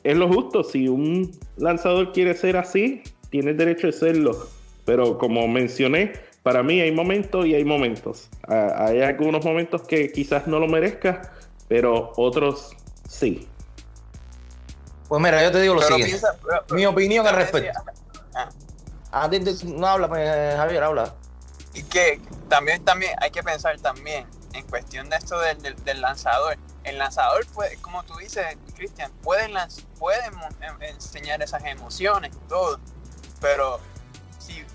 es 0.03 0.15
lo 0.17 0.27
justo. 0.31 0.63
Si 0.63 0.88
un 0.88 1.31
lanzador 1.58 2.12
quiere 2.13 2.34
ser 2.36 2.58
así, 2.58 3.01
tiene 3.29 3.51
el 3.51 3.58
derecho 3.58 3.88
de 3.88 3.93
serlo. 3.93 4.47
Pero 4.86 5.17
como 5.17 5.47
mencioné, 5.47 6.13
para 6.43 6.62
mí 6.62 6.79
hay 6.79 6.91
momentos 6.91 7.45
y 7.47 7.55
hay 7.55 7.65
momentos. 7.65 8.29
Ah, 8.47 8.86
hay 8.88 9.01
algunos 9.01 9.43
momentos 9.43 9.81
que 9.81 10.12
quizás 10.12 10.45
no 10.47 10.60
lo 10.60 10.67
merezca, 10.67 11.34
pero 11.67 12.13
otros 12.17 12.71
sí. 13.10 13.47
Pues 15.08 15.21
mira, 15.21 15.43
yo 15.43 15.51
te 15.51 15.62
digo 15.62 15.73
lo 15.75 15.81
Pero 15.81 15.95
siguiente. 15.95 16.17
piensa- 16.19 16.38
pero- 16.43 16.63
pero- 16.67 16.75
Mi 16.77 16.86
opinión 16.86 17.25
al 17.27 17.36
respecto. 17.36 17.79
Ah. 19.17 19.30
Di- 19.30 19.39
di- 19.39 19.63
no 19.73 19.88
habla, 19.88 20.10
pues, 20.10 20.56
Javier, 20.58 20.84
habla. 20.84 21.13
Y 21.73 21.84
que 21.84 22.19
también, 22.49 22.84
también 22.84 23.15
hay 23.21 23.32
que 23.32 23.41
pensar 23.41 23.80
también 23.80 24.28
en 24.54 24.65
cuestión 24.67 25.10
de 25.10 25.15
esto 25.15 25.39
del, 25.39 25.62
del- 25.62 25.84
del 25.86 26.01
lanzador. 26.01 26.58
El 26.84 26.97
lanzador, 26.97 27.45
puede, 27.47 27.78
como 27.78 28.04
tú 28.04 28.15
dices, 28.17 28.45
Cristian, 28.75 29.10
puede, 29.23 29.47
puede 29.97 30.25
em- 30.25 30.82
enseñar 30.82 31.41
esas 31.41 31.63
emociones 31.63 32.34
y 32.36 32.49
todo, 32.49 32.78
pero 33.39 33.80
si, 34.38 34.65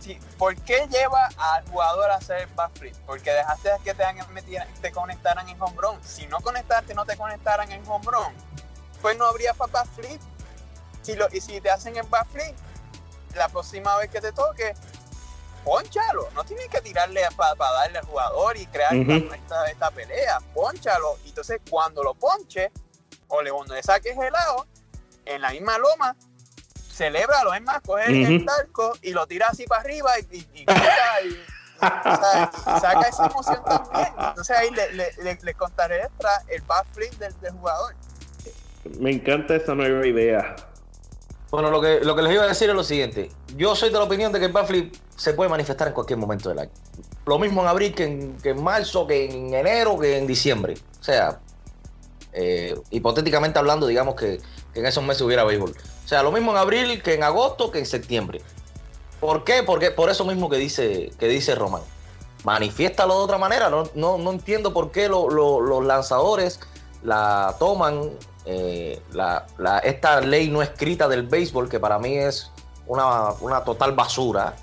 si, 0.00 0.14
¿por 0.36 0.54
qué 0.56 0.86
lleva 0.90 1.28
al 1.38 1.66
jugador 1.70 2.10
a 2.10 2.16
hacer 2.16 2.46
backflip? 2.54 2.94
Porque 3.06 3.30
dejaste 3.32 3.70
que 3.82 3.94
te, 3.94 4.04
te 4.82 4.92
conectaran 4.92 5.48
en 5.48 5.60
home 5.60 5.76
run. 5.78 5.98
Si 6.04 6.26
no 6.26 6.40
conectaste, 6.40 6.94
no 6.94 7.06
te 7.06 7.16
conectaran 7.16 7.72
en 7.72 7.82
home 7.88 8.04
run, 8.06 8.34
pues 9.00 9.16
no 9.16 9.24
habría 9.24 9.54
para 9.54 9.72
backflip. 9.72 10.20
Si 11.00 11.14
lo, 11.14 11.26
y 11.32 11.40
si 11.40 11.58
te 11.62 11.70
hacen 11.70 11.96
el 11.96 12.02
backflip, 12.06 12.54
la 13.34 13.48
próxima 13.48 13.96
vez 13.98 14.10
que 14.10 14.20
te 14.20 14.32
toque, 14.32 14.74
ponchalo. 15.64 16.28
No 16.34 16.44
tienes 16.44 16.68
que 16.68 16.80
tirarle 16.80 17.22
para 17.36 17.54
darle 17.54 17.98
al 17.98 18.06
jugador 18.06 18.56
y 18.56 18.66
crear 18.66 18.94
esta, 18.94 19.66
esta 19.70 19.90
pelea. 19.90 20.38
Ponchalo. 20.54 21.18
Y 21.24 21.28
entonces, 21.30 21.60
cuando 21.68 22.02
lo 22.02 22.14
ponche, 22.14 22.70
o 23.28 23.42
le, 23.42 23.50
cuando 23.50 23.74
le 23.74 23.82
saques 23.82 24.16
el 24.16 24.32
lado, 24.32 24.66
en 25.26 25.42
la 25.42 25.50
misma 25.50 25.78
loma, 25.78 26.16
celébralo. 26.92 27.54
Es 27.54 27.62
más, 27.62 27.80
coge 27.82 28.06
el 28.06 28.36
Ujú. 28.36 28.44
talco 28.46 28.92
y 29.02 29.12
lo 29.12 29.26
tira 29.26 29.48
así 29.48 29.64
para 29.66 29.82
arriba 29.82 30.10
y, 30.18 30.36
y, 30.36 30.48
y 30.54 30.64
grita 30.64 31.22
y- 31.24 31.44
o 31.82 32.16
sea, 32.16 32.50
y 32.76 32.80
saca 32.80 33.08
esa 33.08 33.26
emoción 33.26 33.64
también. 33.64 34.08
Entonces 34.18 34.54
ahí 34.54 34.70
le, 34.70 34.92
le, 34.92 35.12
le, 35.22 35.38
le 35.40 35.54
contaré 35.54 36.02
extra 36.02 36.42
el 36.48 36.60
backflip 36.62 37.12
del, 37.14 37.40
del 37.40 37.52
jugador. 37.52 37.94
Me 38.98 39.12
encanta 39.12 39.54
esa 39.56 39.74
nueva 39.74 40.06
idea. 40.06 40.56
Bueno, 41.50 41.70
lo 41.70 41.80
que, 41.80 42.00
lo 42.00 42.14
que 42.14 42.22
les 42.22 42.32
iba 42.32 42.44
a 42.44 42.46
decir 42.46 42.68
es 42.70 42.76
lo 42.76 42.84
siguiente. 42.84 43.30
Yo 43.56 43.74
soy 43.74 43.90
de 43.90 43.98
la 43.98 44.04
opinión 44.04 44.30
de 44.32 44.38
que 44.38 44.46
el 44.46 44.52
backflip 44.52 44.94
se 45.16 45.34
puede 45.34 45.50
manifestar 45.50 45.88
en 45.88 45.94
cualquier 45.94 46.18
momento 46.18 46.48
del 46.48 46.60
año. 46.60 46.70
Lo 47.26 47.38
mismo 47.38 47.62
en 47.62 47.68
abril 47.68 47.92
que 47.94 48.04
en, 48.04 48.36
que 48.38 48.50
en 48.50 48.62
marzo, 48.62 49.06
que 49.06 49.24
en 49.24 49.52
enero, 49.54 49.98
que 49.98 50.16
en 50.16 50.26
diciembre. 50.28 50.74
O 51.00 51.02
sea, 51.02 51.40
eh, 52.32 52.76
hipotéticamente 52.90 53.58
hablando, 53.58 53.86
digamos 53.88 54.14
que, 54.14 54.40
que 54.72 54.80
en 54.80 54.86
esos 54.86 55.02
meses 55.02 55.22
hubiera 55.22 55.42
béisbol. 55.42 55.70
O 56.04 56.08
sea, 56.08 56.22
lo 56.22 56.30
mismo 56.30 56.52
en 56.52 56.58
abril 56.58 57.02
que 57.02 57.14
en 57.14 57.24
agosto, 57.24 57.72
que 57.72 57.80
en 57.80 57.86
septiembre. 57.86 58.40
¿Por 59.18 59.42
qué? 59.42 59.62
Porque 59.64 59.90
por 59.90 60.08
eso 60.08 60.24
mismo 60.24 60.48
que 60.48 60.56
dice, 60.56 61.10
que 61.18 61.26
dice 61.26 61.54
Román. 61.56 61.82
Manifiéstalo 62.44 63.18
de 63.18 63.24
otra 63.24 63.38
manera. 63.38 63.68
No, 63.70 63.84
no, 63.94 64.18
no 64.18 64.30
entiendo 64.30 64.72
por 64.72 64.92
qué 64.92 65.08
lo- 65.08 65.28
lo- 65.28 65.60
los 65.60 65.84
lanzadores 65.84 66.60
la 67.02 67.56
toman 67.58 68.10
eh, 68.44 69.00
la, 69.12 69.46
esta 69.84 70.20
ley 70.20 70.48
no 70.48 70.62
escrita 70.62 71.08
del 71.08 71.24
béisbol, 71.24 71.68
que 71.68 71.78
para 71.78 71.98
mí 71.98 72.16
es 72.16 72.50
una, 72.86 73.32
una 73.40 73.64
total 73.64 73.92
basura. 73.92 74.54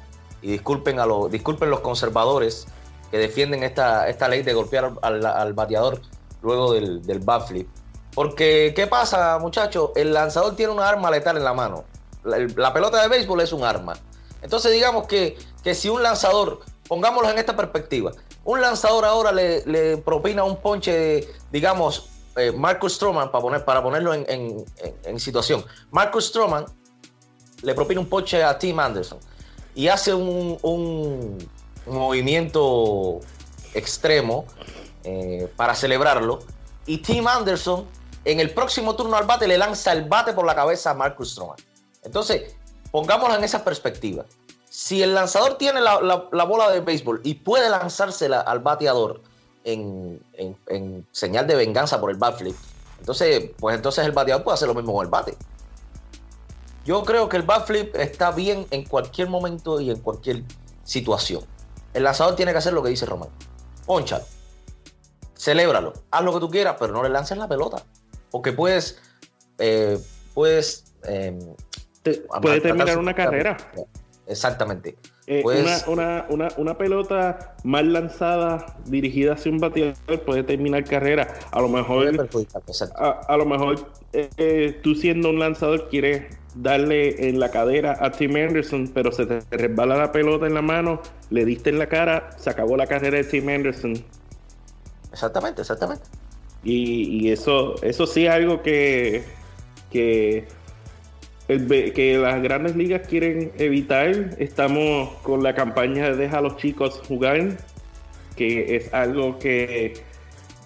Y 0.42 0.52
disculpen, 0.52 1.00
a 1.00 1.06
los, 1.06 1.32
disculpen 1.32 1.70
los 1.70 1.80
conservadores 1.80 2.68
que 3.12 3.18
defienden 3.18 3.64
esta, 3.64 4.08
esta 4.08 4.28
ley 4.28 4.44
de 4.44 4.54
golpear 4.54 4.94
al, 5.02 5.54
bateador 5.54 6.02
luego 6.42 6.74
del, 6.74 7.06
del 7.06 7.20
bat 7.20 7.48
flip. 7.48 7.68
Porque, 8.14 8.74
¿qué 8.76 8.88
pasa, 8.88 9.38
muchachos? 9.40 9.92
El 9.96 10.14
lanzador 10.14 10.56
tiene 10.56 10.74
una 10.74 10.88
arma 10.90 11.12
letal 11.12 11.38
en 11.38 11.44
la 11.44 11.54
mano. 11.54 11.86
La 12.24 12.74
pelota 12.74 13.02
de 13.02 13.08
béisbol 13.08 13.42
es 13.42 13.54
un 13.54 13.64
arma. 13.64 13.94
Entonces, 14.42 14.72
digamos 14.72 15.08
que, 15.08 15.38
que 15.64 15.74
si 15.74 15.90
un 15.90 16.04
lanzador, 16.04 16.60
pongámoslo 16.88 17.30
en 17.30 17.38
esta 17.38 17.56
perspectiva, 17.56 18.12
un 18.44 18.62
lanzador 18.62 19.06
ahora 19.06 19.32
le, 19.32 19.66
le 19.66 19.98
propina 19.98 20.44
un 20.44 20.58
ponche, 20.58 21.28
digamos, 21.52 22.10
eh, 22.38 22.52
Marcus 22.52 22.94
Stroman, 22.96 23.32
para, 23.32 23.42
poner, 23.42 23.66
para 23.66 23.84
ponerlo 23.84 24.14
en, 24.14 24.66
situación, 25.20 25.66
Marcus 25.92 26.28
Stroman 26.28 26.66
le 27.64 27.74
propina 27.74 28.00
un 28.00 28.08
ponche 28.08 28.44
a 28.44 28.58
Tim 28.58 28.80
Anderson 28.80 29.20
y 29.76 29.88
hace 29.88 30.14
un, 30.14 30.58
un 30.62 31.38
movimiento 31.88 33.20
extremo 33.74 34.46
eh, 35.04 35.52
para 35.56 35.76
celebrarlo. 35.76 36.40
Y 36.86 37.00
Tim 37.00 37.28
Anderson 37.28 37.86
en 38.26 38.40
el 38.40 38.52
próximo 38.54 38.96
turno 38.96 39.16
al 39.18 39.26
bate 39.26 39.48
le 39.48 39.58
lanza 39.58 39.92
el 39.94 40.04
bate 40.06 40.34
por 40.34 40.46
la 40.46 40.56
cabeza 40.56 40.92
a 40.92 40.94
Marcus 40.94 41.32
Stroman. 41.32 41.58
Entonces, 42.04 42.56
pongámoslo 42.92 43.36
en 43.36 43.44
esa 43.44 43.64
perspectiva. 43.64 44.26
Si 44.70 45.02
el 45.02 45.14
lanzador 45.16 45.58
tiene 45.58 45.82
la, 45.82 46.00
la- 46.02 46.28
la 46.32 46.44
bola 46.44 46.70
de 46.72 46.82
béisbol 46.82 47.22
y 47.24 47.36
puede 47.36 47.70
lanzársela 47.70 48.42
al 48.42 48.60
bateador 48.60 49.22
en, 49.68 50.20
en- 50.34 50.58
en 50.68 51.08
señal 51.12 51.46
de 51.46 51.56
venganza 51.56 52.00
por 52.00 52.10
el 52.10 52.18
bat 52.18 52.38
flip, 52.38 52.56
entonces, 53.00 53.52
pues 53.60 53.76
entonces 53.76 54.06
el 54.06 54.12
bateador 54.12 54.44
puede 54.44 54.56
hacer 54.56 54.68
lo 54.68 54.74
mismo 54.74 54.94
con 54.94 55.06
el 55.06 55.12
bate. 55.12 55.36
Yo 56.86 57.04
creo 57.04 57.28
que 57.30 57.38
el 57.38 57.44
bat 57.44 57.68
flip 57.68 57.96
está 57.96 58.32
bien 58.32 58.66
en 58.72 58.86
cualquier 58.86 59.28
momento 59.30 59.80
y 59.82 59.92
en 59.92 60.00
cualquier 60.00 60.44
situación. 60.84 61.44
El 61.94 62.04
lanzador 62.04 62.36
tiene 62.36 62.54
que 62.54 62.60
hacer 62.60 62.72
lo 62.74 62.82
que 62.82 62.90
dice 62.90 63.06
Román. 63.06 63.30
Ponchalo. 63.86 64.24
Celébralo. 65.38 65.94
Haz 66.12 66.24
lo 66.24 66.34
que 66.34 66.40
tú 66.40 66.50
quieras, 66.50 66.78
pero 66.80 66.94
no 66.94 67.04
le 67.04 67.10
lances 67.10 67.38
la 67.38 67.48
pelota. 67.48 67.84
Porque 68.32 68.54
puedes. 68.54 69.00
eh, 69.60 70.00
puedes. 70.34 70.86
eh, 71.04 71.38
a 72.32 72.40
puede 72.42 72.62
terminar 72.62 72.98
una 72.98 73.14
carrera. 73.14 73.58
Exactamente. 74.26 74.98
Eh, 75.30 75.42
Pues- 75.44 75.60
una, 75.60 75.84
una, 75.88 76.26
una, 76.30 76.48
una 76.56 76.78
pelota 76.78 77.56
mal 77.66 77.92
lanzada, 77.92 78.78
dirigida 78.86 79.34
hacia 79.34 79.52
un 79.52 79.60
bateador, 79.60 80.22
puede 80.26 80.44
terminar 80.44 80.86
carrera. 80.86 81.28
A 81.52 81.60
lo 81.60 81.68
mejor, 81.68 82.08
a, 82.96 83.10
a 83.28 83.38
lo 83.38 83.46
mejor 83.46 83.92
eh, 84.14 84.30
eh, 84.38 84.80
tú 84.82 84.96
siendo 84.96 85.30
un 85.30 85.40
lanzador 85.40 85.90
quieres 85.90 86.24
darle 86.56 87.28
en 87.28 87.40
la 87.42 87.52
cadera 87.52 87.98
a 88.00 88.10
Tim 88.12 88.36
Anderson, 88.38 88.90
pero 88.94 89.12
se 89.12 89.26
te 89.26 89.42
resbala 89.52 89.98
la 89.98 90.12
pelota 90.14 90.48
en 90.48 90.54
la 90.54 90.62
mano, 90.62 91.02
le 91.30 91.44
diste 91.44 91.70
en 91.72 91.78
la 91.78 91.88
cara, 91.88 92.30
se 92.38 92.50
acabó 92.50 92.78
la 92.78 92.88
carrera 92.88 93.18
de 93.18 93.26
Tim 93.26 93.50
Anderson. 93.50 94.02
Exactamente, 95.12 95.62
exactamente. 95.62 96.04
Y, 96.64 97.20
y 97.28 97.32
eso, 97.32 97.76
eso 97.84 98.08
sí 98.08 98.26
es 98.26 98.32
algo 98.32 98.62
que, 98.62 99.24
que, 99.92 100.48
que 101.48 102.18
las 102.18 102.42
grandes 102.42 102.76
ligas 102.76 103.08
quieren 103.08 103.52
evitar. 103.58 104.36
Estamos 104.38 105.10
con 105.24 105.44
la 105.44 105.56
campaña 105.56 106.10
de 106.10 106.16
deja 106.18 106.40
a 106.40 106.42
los 106.42 106.58
chicos 106.58 107.02
jugar, 107.08 107.58
que 108.36 108.76
es 108.76 108.94
algo 108.94 109.40
que 109.40 109.94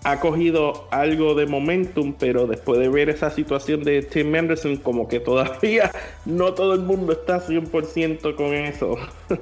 ha 0.03 0.19
cogido 0.19 0.87
algo 0.89 1.35
de 1.35 1.45
momentum, 1.45 2.13
pero 2.17 2.47
después 2.47 2.79
de 2.79 2.89
ver 2.89 3.09
esa 3.09 3.29
situación 3.29 3.83
de 3.83 4.01
Tim 4.01 4.33
Anderson, 4.33 4.77
como 4.77 5.07
que 5.07 5.19
todavía 5.19 5.91
no 6.25 6.53
todo 6.53 6.73
el 6.73 6.81
mundo 6.81 7.13
está 7.13 7.39
100% 7.39 8.35
con 8.35 8.53
eso. 8.53 8.97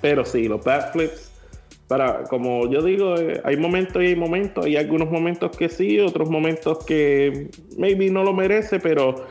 pero 0.00 0.24
sí, 0.24 0.46
los 0.46 0.62
backflips 0.64 1.32
para, 1.88 2.24
como 2.24 2.70
yo 2.70 2.82
digo, 2.82 3.16
eh, 3.16 3.40
hay 3.44 3.56
momentos 3.56 4.02
y 4.02 4.06
hay 4.06 4.16
momentos, 4.16 4.64
hay 4.64 4.76
algunos 4.76 5.10
momentos 5.10 5.54
que 5.56 5.68
sí, 5.68 6.00
otros 6.00 6.30
momentos 6.30 6.84
que 6.84 7.48
maybe 7.76 8.08
no 8.10 8.22
lo 8.22 8.32
merece, 8.32 8.80
pero 8.80 9.26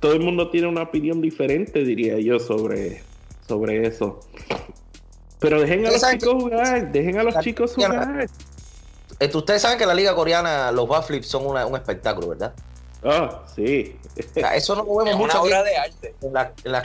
todo 0.00 0.12
el 0.12 0.20
mundo 0.20 0.50
tiene 0.50 0.66
una 0.68 0.82
opinión 0.82 1.20
diferente, 1.20 1.84
diría 1.84 2.18
yo, 2.18 2.38
sobre, 2.38 3.02
sobre 3.46 3.86
eso. 3.86 4.20
Pero 5.40 5.60
dejen 5.60 5.86
a 5.86 5.90
los 5.90 6.02
chicos 6.02 6.34
jugar, 6.42 6.92
dejen 6.92 7.18
a 7.18 7.22
los 7.22 7.34
La- 7.34 7.40
chicos 7.40 7.74
jugar. 7.74 8.26
Eh, 9.20 9.30
Ustedes 9.34 9.62
saben 9.62 9.78
que 9.78 9.84
en 9.84 9.88
la 9.88 9.94
liga 9.94 10.14
coreana 10.14 10.70
los 10.72 10.88
bat 10.88 11.04
flips 11.04 11.26
son 11.26 11.46
una- 11.46 11.66
un 11.66 11.74
espectáculo, 11.76 12.28
¿verdad? 12.28 12.52
Ah, 13.04 13.42
sí. 13.54 13.96
O 14.18 14.34
sea, 14.34 14.56
eso 14.56 14.74
no 14.74 14.82
lo 14.84 15.06
Es 15.06 15.16
mucho 15.16 15.24
una 15.24 15.40
aquí. 15.40 15.48
obra 15.48 15.62
de 15.62 15.76
arte. 15.76 16.14
La, 16.32 16.52
en 16.64 16.72
la 16.72 16.82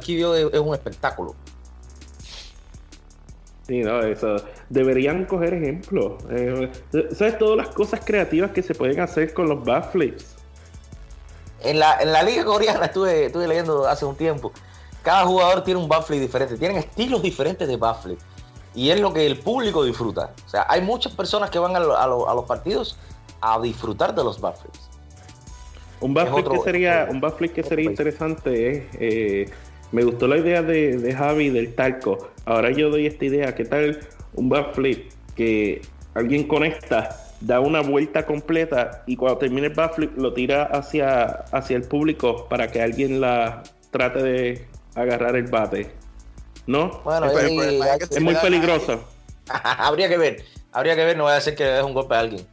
Kibio 0.00 0.34
es, 0.34 0.54
es 0.54 0.60
un 0.60 0.74
espectáculo. 0.74 1.34
Sí, 3.66 3.80
no, 3.80 4.00
eso. 4.02 4.36
Deberían 4.68 5.24
coger 5.24 5.54
ejemplo. 5.54 6.18
Eh, 6.30 6.70
¿Sabes 7.12 7.36
todas 7.38 7.56
las 7.56 7.68
cosas 7.74 8.00
creativas 8.04 8.52
que 8.52 8.62
se 8.62 8.74
pueden 8.74 9.00
hacer 9.00 9.34
con 9.34 9.48
los 9.48 9.64
backflips? 9.64 10.35
En 11.62 11.78
la, 11.78 12.00
en 12.00 12.12
la 12.12 12.22
liga 12.22 12.44
coreana 12.44 12.86
estuve, 12.86 13.26
estuve 13.26 13.48
leyendo 13.48 13.86
hace 13.88 14.04
un 14.04 14.14
tiempo. 14.16 14.52
Cada 15.02 15.24
jugador 15.24 15.62
tiene 15.64 15.80
un 15.80 15.88
backflip 15.88 16.20
diferente, 16.20 16.56
tienen 16.58 16.76
estilos 16.78 17.22
diferentes 17.22 17.66
de 17.66 17.76
backflip. 17.76 18.18
Y 18.74 18.90
es 18.90 19.00
lo 19.00 19.12
que 19.12 19.24
el 19.24 19.38
público 19.38 19.84
disfruta. 19.84 20.32
O 20.44 20.48
sea, 20.48 20.66
hay 20.68 20.82
muchas 20.82 21.12
personas 21.12 21.48
que 21.50 21.58
van 21.58 21.74
a, 21.76 21.80
lo- 21.80 21.96
a 21.96 22.06
lo- 22.06 22.28
a 22.28 22.34
los 22.34 22.44
partidos 22.44 22.98
a 23.40 23.58
disfrutar 23.60 24.14
de 24.14 24.22
los 24.22 24.40
backflips. 24.40 24.90
Un 26.00 26.12
backflip 26.12 26.46
que 26.48 26.58
sería, 26.60 27.08
un 27.10 27.20
backflip 27.20 27.54
que 27.54 27.62
sería 27.62 27.88
interesante 27.90 28.70
es, 28.70 28.84
eh, 29.00 29.50
me 29.92 30.04
gustó 30.04 30.26
la 30.28 30.36
idea 30.36 30.60
de, 30.60 30.98
de 30.98 31.14
Javi 31.14 31.48
del 31.48 31.74
talco. 31.74 32.28
Ahora 32.44 32.70
yo 32.70 32.90
doy 32.90 33.06
esta 33.06 33.24
idea, 33.24 33.54
¿qué 33.54 33.64
tal 33.64 34.00
un 34.34 34.48
backflip 34.50 35.10
que 35.34 35.80
alguien 36.14 36.46
conecta 36.46 37.25
da 37.40 37.60
una 37.60 37.80
vuelta 37.80 38.24
completa 38.24 39.02
y 39.06 39.16
cuando 39.16 39.38
termina 39.38 39.66
el 39.66 39.74
backflip 39.74 40.16
lo 40.16 40.32
tira 40.32 40.64
hacia, 40.64 41.24
hacia 41.52 41.76
el 41.76 41.82
público 41.82 42.46
para 42.48 42.70
que 42.70 42.80
alguien 42.80 43.20
la 43.20 43.62
trate 43.90 44.22
de 44.22 44.68
agarrar 44.94 45.36
el 45.36 45.46
bate. 45.46 45.90
¿No? 46.66 47.00
Bueno, 47.04 47.26
es 47.30 48.20
muy 48.20 48.34
peligroso. 48.36 49.04
habría 49.46 50.08
que 50.08 50.18
ver, 50.18 50.44
habría 50.72 50.96
que 50.96 51.04
ver, 51.04 51.16
no 51.16 51.24
voy 51.24 51.32
a 51.32 51.36
decir 51.36 51.54
que 51.54 51.64
le 51.64 51.70
des 51.70 51.84
un 51.84 51.94
golpe 51.94 52.14
a 52.14 52.20
alguien. 52.20 52.46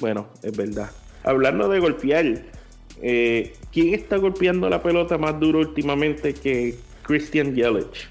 Bueno, 0.00 0.26
es 0.42 0.56
verdad. 0.56 0.90
Hablando 1.22 1.68
de 1.68 1.78
golpear, 1.78 2.42
eh, 3.00 3.56
¿quién 3.72 3.94
está 3.94 4.16
golpeando 4.16 4.68
la 4.68 4.82
pelota 4.82 5.16
más 5.16 5.38
duro 5.38 5.60
últimamente 5.60 6.34
que 6.34 6.76
Christian 7.02 7.54
Yelich? 7.54 8.08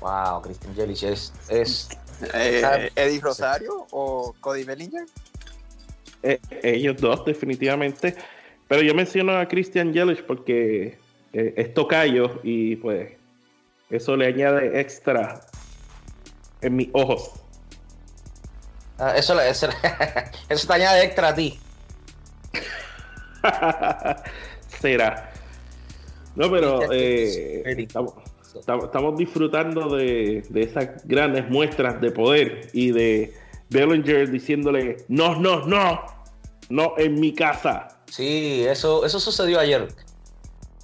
Wow, 0.00 0.42
Christian 0.42 0.74
Yelich 0.74 1.04
es, 1.04 1.32
es 1.48 1.88
Eh, 2.34 2.90
Eddie 2.96 3.20
Rosario 3.20 3.86
o 3.90 4.34
Cody 4.40 4.64
Bellinger. 4.64 5.04
Eh, 6.22 6.38
ellos 6.62 6.96
dos, 7.00 7.24
definitivamente. 7.24 8.14
Pero 8.68 8.82
yo 8.82 8.94
menciono 8.94 9.36
a 9.38 9.46
Christian 9.48 9.92
Yelich 9.92 10.22
porque 10.24 10.98
eh, 11.32 11.54
es 11.56 11.74
tocayo 11.74 12.40
y 12.42 12.76
pues 12.76 13.10
eso 13.90 14.16
le 14.16 14.26
añade 14.26 14.80
extra 14.80 15.40
en 16.60 16.76
mis 16.76 16.88
ojos. 16.92 17.32
ah, 18.98 19.14
eso, 19.16 19.34
le- 19.34 19.48
eso, 19.48 19.68
eso 20.48 20.66
te 20.66 20.72
añade 20.74 21.04
extra 21.04 21.28
a 21.28 21.34
ti. 21.34 21.58
Será. 24.80 25.32
No, 26.36 26.50
pero 26.50 26.92
eh, 26.92 27.62
estamos, 27.78 28.14
estamos- 28.58 29.16
disfrutando 29.16 29.94
de, 29.94 30.42
de 30.48 30.62
esas 30.62 31.06
grandes 31.06 31.48
muestras 31.50 32.00
de 32.00 32.10
poder 32.10 32.68
y 32.72 32.90
de 32.90 33.32
Bellinger 33.70 34.30
diciéndole, 34.30 34.96
no, 35.08 35.36
no, 35.36 35.66
no, 35.66 36.00
no 36.68 36.94
en 36.98 37.20
mi 37.20 37.32
casa. 37.34 37.88
Sí, 38.06 38.64
eso, 38.66 39.04
eso 39.06 39.20
sucedió 39.20 39.60
ayer. 39.60 39.88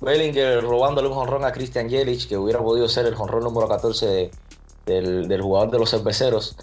Bellinger 0.01 0.63
robándole 0.63 1.09
un 1.09 1.15
jonrón 1.15 1.45
a 1.45 1.53
Christian 1.53 1.89
Yelich, 1.89 2.29
que 2.29 2.37
hubiera 2.37 2.61
podido 2.61 2.89
ser 2.89 3.07
el 3.07 3.15
jonrón 3.15 3.43
número 3.45 3.67
14 3.69 4.07
de- 4.07 4.31
del, 4.85 5.27
del 5.29 5.43
jugador 5.43 5.71
de 5.71 5.79
los 5.79 5.91
cerveceros. 5.91 6.57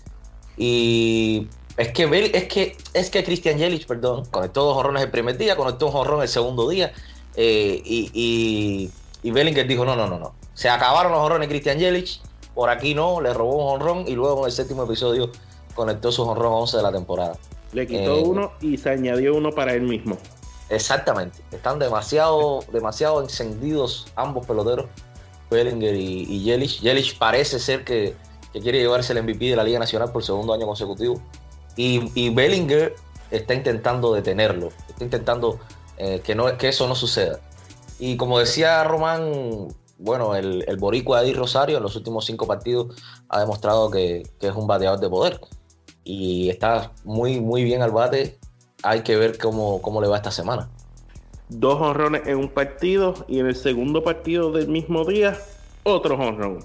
Y 0.57 1.47
es 1.77 1.91
que, 1.91 2.07
Bell- 2.07 2.31
es 2.33 2.45
que, 2.45 2.77
es 2.93 3.09
que 3.09 3.23
Christian 3.23 3.57
Yelich, 3.57 3.85
perdón, 3.87 4.25
conectó 4.31 4.63
dos 4.63 4.75
jonrones 4.75 5.03
el 5.03 5.11
primer 5.11 5.37
día, 5.37 5.55
conectó 5.55 5.87
un 5.87 5.91
jonrón 5.93 6.21
el 6.21 6.27
segundo 6.27 6.69
día. 6.69 6.93
eh, 7.35 7.81
y, 7.83 8.11
y, 8.13 8.91
y 9.27 9.31
Bellinger 9.31 9.67
dijo: 9.67 9.83
No, 9.83 9.95
no, 9.95 10.07
no, 10.07 10.19
no. 10.19 10.35
Se 10.53 10.69
acabaron 10.69 11.11
los 11.11 11.21
jonrones 11.21 11.47
de 11.47 11.53
Christian 11.53 11.77
Yelich. 11.79 12.21
Por 12.53 12.69
aquí 12.69 12.93
no, 12.93 13.19
le 13.21 13.33
robó 13.33 13.57
un 13.57 13.69
jonrón. 13.71 14.07
Y 14.07 14.13
luego 14.13 14.39
en 14.41 14.45
el 14.45 14.51
séptimo 14.51 14.83
episodio 14.83 15.31
conectó 15.75 16.11
su 16.11 16.23
jonrón 16.25 16.53
11 16.53 16.77
de 16.77 16.83
la 16.83 16.91
temporada. 16.91 17.35
Le 17.71 17.87
quitó 17.87 18.17
Eh. 18.17 18.23
uno 18.23 18.51
y 18.61 18.77
se 18.77 18.91
añadió 18.91 19.35
uno 19.35 19.51
para 19.51 19.73
él 19.73 19.81
mismo. 19.81 20.17
Exactamente. 20.69 21.39
Están 21.51 21.79
demasiado, 21.79 22.63
demasiado 22.71 23.21
encendidos 23.21 24.07
ambos 24.15 24.45
peloteros, 24.45 24.85
Bellinger 25.49 25.95
y, 25.95 26.23
y 26.29 26.43
Yelich. 26.43 26.81
Yelich 26.81 27.17
parece 27.17 27.59
ser 27.59 27.83
que, 27.83 28.15
que 28.53 28.59
quiere 28.61 28.79
llevarse 28.79 29.13
el 29.13 29.23
MVP 29.23 29.45
de 29.49 29.55
la 29.55 29.63
Liga 29.63 29.79
Nacional 29.79 30.11
por 30.11 30.23
segundo 30.23 30.53
año 30.53 30.65
consecutivo. 30.65 31.19
Y, 31.75 32.11
y 32.13 32.29
Bellinger 32.29 32.95
está 33.31 33.55
intentando 33.55 34.13
detenerlo, 34.13 34.69
está 34.87 35.03
intentando 35.03 35.59
eh, 35.97 36.21
que, 36.23 36.35
no, 36.35 36.55
que 36.57 36.69
eso 36.69 36.87
no 36.87 36.93
suceda. 36.95 37.39
Y 37.99 38.15
como 38.17 38.37
decía 38.39 38.83
Román, 38.83 39.67
bueno, 40.03 40.35
el, 40.35 40.63
el 40.67 40.77
boricua 40.77 41.21
Eddie 41.23 41.33
Rosario 41.33 41.77
en 41.77 41.83
los 41.83 41.95
últimos 41.95 42.25
cinco 42.25 42.45
partidos 42.45 42.95
ha 43.29 43.39
demostrado 43.39 43.89
que, 43.89 44.23
que 44.39 44.47
es 44.47 44.55
un 44.55 44.67
bateador 44.67 44.99
de 44.99 45.09
poder. 45.09 45.39
Y 46.03 46.49
está 46.49 46.91
muy, 47.05 47.39
muy 47.39 47.63
bien 47.63 47.81
al 47.81 47.91
bate. 47.91 48.37
Hay 48.83 49.01
que 49.03 49.15
ver 49.15 49.37
cómo, 49.37 49.81
cómo 49.81 50.01
le 50.01 50.07
va 50.09 50.17
esta 50.17 50.31
semana. 50.31 50.69
dos 51.49 51.79
honrones 51.81 52.27
en 52.27 52.37
un 52.37 52.49
partido 52.49 53.13
y 53.27 53.39
en 53.39 53.47
el 53.47 53.55
segundo 53.55 54.03
partido 54.03 54.51
del 54.51 54.67
mismo 54.67 55.05
día 55.05 55.37
otro 55.83 56.15
honrón. 56.15 56.59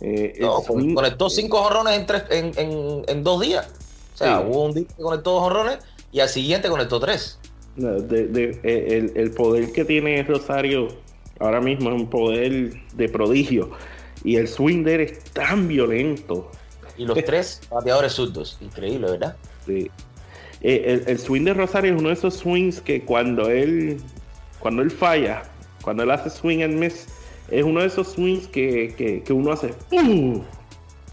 Eh, 0.00 0.34
No, 0.40 0.60
swing- 0.60 0.94
conectó 0.94 1.30
cinco 1.30 1.62
jorrones 1.62 1.98
en, 1.98 2.06
tres- 2.06 2.24
en, 2.30 2.52
en- 2.58 3.04
en 3.08 3.24
dos 3.24 3.40
días. 3.40 3.66
O 4.14 4.18
sea, 4.18 4.38
Sí. 4.40 4.44
hubo 4.48 4.64
un 4.64 4.74
día 4.74 4.84
que 4.96 5.02
conectó 5.02 5.32
dos 5.32 5.42
jorrones 5.42 5.78
y 6.12 6.20
al 6.20 6.28
siguiente 6.28 6.68
conectó 6.68 7.00
tres. 7.00 7.38
no, 7.76 7.92
de- 7.92 8.26
de- 8.26 8.60
eh, 8.64 8.98
el, 8.98 9.12
el 9.16 9.30
poder 9.32 9.72
que 9.72 9.84
tiene 9.84 10.22
Rosario 10.24 10.88
ahora 11.40 11.60
mismo 11.60 11.90
es 11.90 11.96
un 12.00 12.08
poder 12.08 12.74
de 12.94 13.08
prodigio 13.08 13.70
y 14.24 14.36
el 14.36 14.48
swing 14.48 14.82
de 14.84 14.94
él 14.96 15.00
es 15.02 15.24
tan 15.32 15.68
violento. 15.68 16.50
Y 16.96 17.04
los 17.04 17.16
tres 17.24 17.60
bateadores 17.70 18.12
zurdos. 18.14 18.58
Increíble, 18.60 19.10
¿verdad? 19.12 19.36
Sí. 19.66 19.90
Eh, 20.62 20.82
el, 20.86 21.04
el 21.06 21.18
swing 21.20 21.44
de 21.44 21.54
Rosario 21.54 21.94
es 21.94 22.00
uno 22.00 22.08
de 22.08 22.14
esos 22.14 22.34
swings 22.34 22.80
que 22.80 23.04
cuando 23.04 23.48
él 23.48 24.00
cuando 24.58 24.82
él 24.82 24.90
falla, 24.90 25.44
cuando 25.82 26.02
él 26.02 26.10
hace 26.10 26.30
swing 26.30 26.62
and 26.62 26.74
miss, 26.74 27.06
es 27.48 27.62
uno 27.64 27.80
de 27.80 27.86
esos 27.86 28.08
swings 28.08 28.48
que, 28.48 28.92
que, 28.96 29.22
que 29.22 29.32
uno 29.32 29.52
hace 29.52 29.72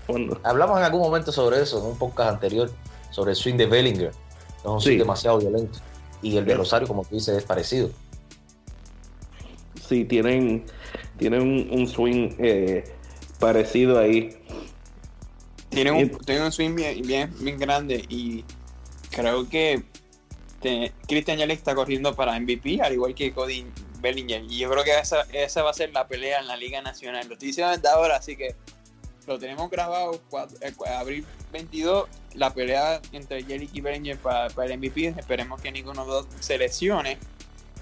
cuando, 0.08 0.40
Hablamos 0.44 0.78
en 0.80 0.84
algún 0.86 1.02
momento 1.02 1.32
sobre 1.32 1.62
eso, 1.62 1.80
en 1.80 1.86
un 1.86 1.98
podcast 1.98 2.32
anterior, 2.32 2.72
sobre 3.12 3.32
el 3.32 3.36
swing 3.36 3.56
de 3.56 3.66
Bellinger. 3.66 4.10
Es 4.60 4.66
un 4.66 4.80
Sí. 4.82 4.88
swing 4.90 4.98
demasiado 5.00 5.40
violento. 5.40 5.80
Y 6.22 6.38
el 6.38 6.46
de. 6.46 6.56
Rosario, 6.56 6.88
como 6.88 7.04
tú 7.04 7.16
dices, 7.16 7.38
es 7.38 7.44
parecido. 7.44 7.90
Sí, 9.88 10.06
tienen, 10.06 10.66
tienen 11.18 11.42
un, 11.42 11.68
un 11.72 11.88
swing 11.88 12.32
eh, 12.40 12.84
parecido 13.40 14.00
ahí. 14.00 14.30
Tiene 15.70 15.92
un, 15.92 16.00
Y- 16.00 16.10
tiene 16.26 16.44
un 16.44 16.52
swing 16.52 16.76
bien, 16.76 17.02
bien, 17.06 17.34
bien 17.40 17.60
grande 17.60 18.04
y 18.10 18.44
creo 19.12 19.48
que 19.50 19.84
te- 20.62 20.92
Christian 21.08 21.38
Yelich 21.38 21.58
está 21.58 21.76
corriendo 21.76 22.16
para 22.16 22.40
MVP, 22.40 22.80
al 22.82 22.94
igual 22.94 23.14
que 23.14 23.32
Cody 23.34 23.66
Bellinger. 24.00 24.44
Y 24.50 24.60
yo 24.60 24.70
creo 24.70 24.84
que 24.84 24.98
esa, 24.98 25.22
esa 25.34 25.64
va 25.64 25.72
a 25.72 25.74
ser 25.74 25.92
la 25.92 26.08
pelea 26.08 26.40
en 26.40 26.48
la 26.48 26.58
Liga 26.58 26.82
Nacional. 26.82 27.28
Lo 27.28 27.34
estoy 27.34 27.50
diciendo 27.50 27.74
desde 27.76 27.90
ahora, 27.90 28.16
así 28.18 28.36
que 28.36 28.56
lo 29.28 29.38
tenemos 29.40 29.70
grabado 29.70 30.22
eh, 30.62 30.72
abril 30.98 31.26
22, 31.52 32.08
la 32.36 32.54
pelea 32.54 33.02
entre 33.12 33.44
Yelich 33.44 33.72
y 33.74 33.82
Bellinger 33.82 34.18
para, 34.18 34.50
para 34.50 34.72
el 34.74 34.78
MVP. 34.80 35.08
Esperemos 35.18 35.62
que 35.62 35.72
ninguno 35.72 36.04
de 36.06 36.08
los 36.12 36.28
dos 36.30 36.36
se 36.40 36.58
lesione, 36.58 37.18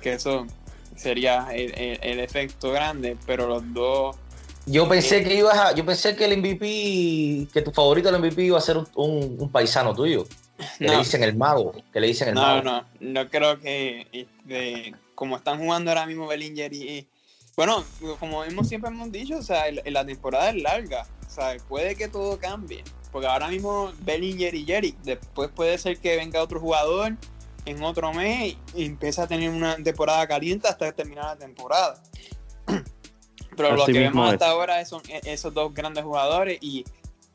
que 0.01 0.13
eso 0.13 0.47
sería 0.95 1.47
el, 1.53 1.73
el- 1.77 1.99
el 2.01 2.19
efecto 2.19 2.71
grande, 2.71 3.17
pero 3.25 3.47
los 3.47 3.63
dos 3.73 4.15
Yo 4.65 4.87
pensé 4.87 5.23
que 5.23 5.35
ibas 5.35 5.57
a, 5.57 5.75
yo 5.75 5.85
pensé 5.85 6.15
que 6.15 6.25
el 6.25 6.37
MVP, 6.37 7.47
que 7.53 7.61
tu 7.61 7.71
favorito 7.71 8.11
del 8.11 8.21
MVP 8.21 8.43
iba 8.43 8.57
a 8.57 8.61
ser 8.61 8.77
un, 8.77 8.87
un- 8.95 9.35
un 9.39 9.49
paisano 9.51 9.93
tuyo. 9.93 10.25
Que 10.77 10.85
le 10.85 10.93
No. 10.93 10.99
dicen 10.99 11.23
el 11.23 11.35
mago. 11.35 11.73
Que 11.91 11.99
le 11.99 12.07
dicen 12.07 12.29
el 12.29 12.35
No, 12.35 12.41
mago. 12.41 12.61
no, 12.63 12.85
no 13.01 13.29
creo 13.29 13.59
que 13.59 14.07
este, 14.13 14.93
como 15.15 15.35
están 15.35 15.57
jugando 15.59 15.91
ahora 15.91 16.05
mismo 16.05 16.27
Bellinger 16.27 16.71
y, 16.73 16.89
y- 16.89 17.07
bueno, 17.57 17.83
como 18.19 18.43
hemos 18.45 18.67
siempre 18.69 18.89
hemos 18.89 19.11
dicho, 19.11 19.37
o 19.37 19.41
sea, 19.43 19.67
el- 19.67 19.81
la 19.85 20.05
temporada 20.05 20.49
es 20.49 20.61
larga, 20.61 21.05
o 21.27 21.29
sea, 21.29 21.57
puede 21.67 21.95
que 21.95 22.07
todo 22.07 22.39
cambie, 22.39 22.83
porque 23.11 23.27
ahora 23.27 23.47
mismo 23.49 23.91
Bellinger 24.01 24.55
y 24.55 24.65
Jerry, 24.65 24.95
después 25.03 25.49
puede 25.53 25.77
ser 25.77 25.97
que 25.97 26.15
venga 26.15 26.41
otro 26.41 26.59
jugador 26.59 27.15
en 27.65 27.83
otro 27.83 28.13
mes 28.13 28.55
y 28.75 28.85
empiece 28.85 29.21
a 29.21 29.27
tener 29.27 29.49
una 29.49 29.75
temporada 29.77 30.27
caliente 30.27 30.67
hasta 30.67 30.91
terminar 30.91 31.25
la 31.25 31.35
temporada. 31.37 32.01
Pero 33.55 33.75
lo 33.75 33.85
que 33.85 33.93
vemos 33.93 34.27
es. 34.27 34.33
hasta 34.33 34.49
ahora 34.49 34.83
son 34.85 35.01
e- 35.07 35.21
esos 35.25 35.53
dos 35.53 35.73
grandes 35.73 36.03
jugadores 36.03 36.57
y, 36.61 36.83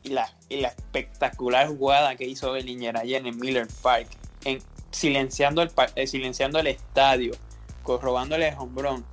y 0.02 0.08
la, 0.10 0.32
y 0.48 0.60
la 0.60 0.68
espectacular 0.68 1.68
jugada 1.68 2.16
que 2.16 2.24
hizo 2.26 2.52
Bellinger 2.52 2.96
ayer 2.96 3.24
en 3.26 3.38
Miller 3.38 3.68
Park, 3.82 4.08
en, 4.44 4.60
silenciando, 4.90 5.62
el, 5.62 5.70
eh, 5.94 6.06
silenciando 6.06 6.58
el 6.58 6.66
estadio, 6.66 7.32
co- 7.84 7.98
robándole 7.98 8.48
el 8.48 8.58
hombrón. 8.58 9.04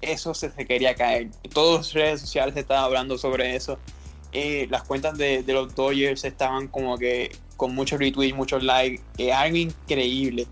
Eso 0.00 0.32
se, 0.32 0.50
se 0.50 0.64
quería 0.66 0.94
caer. 0.94 1.28
Todas 1.52 1.88
las 1.88 1.92
redes 1.92 2.20
sociales 2.22 2.56
estaban 2.56 2.84
hablando 2.84 3.18
sobre 3.18 3.54
eso. 3.54 3.78
Eh, 4.32 4.66
las 4.70 4.82
cuentas 4.84 5.18
de, 5.18 5.42
los 5.46 5.74
Dodgers 5.74 6.24
estaban 6.24 6.68
como 6.68 6.96
que 6.98 7.32
con 7.56 7.74
muchos 7.74 7.98
retweets, 7.98 8.36
muchos 8.36 8.62
likes. 8.62 9.02
Es 9.18 9.32
algo 9.32 9.56
increíble 9.56 10.46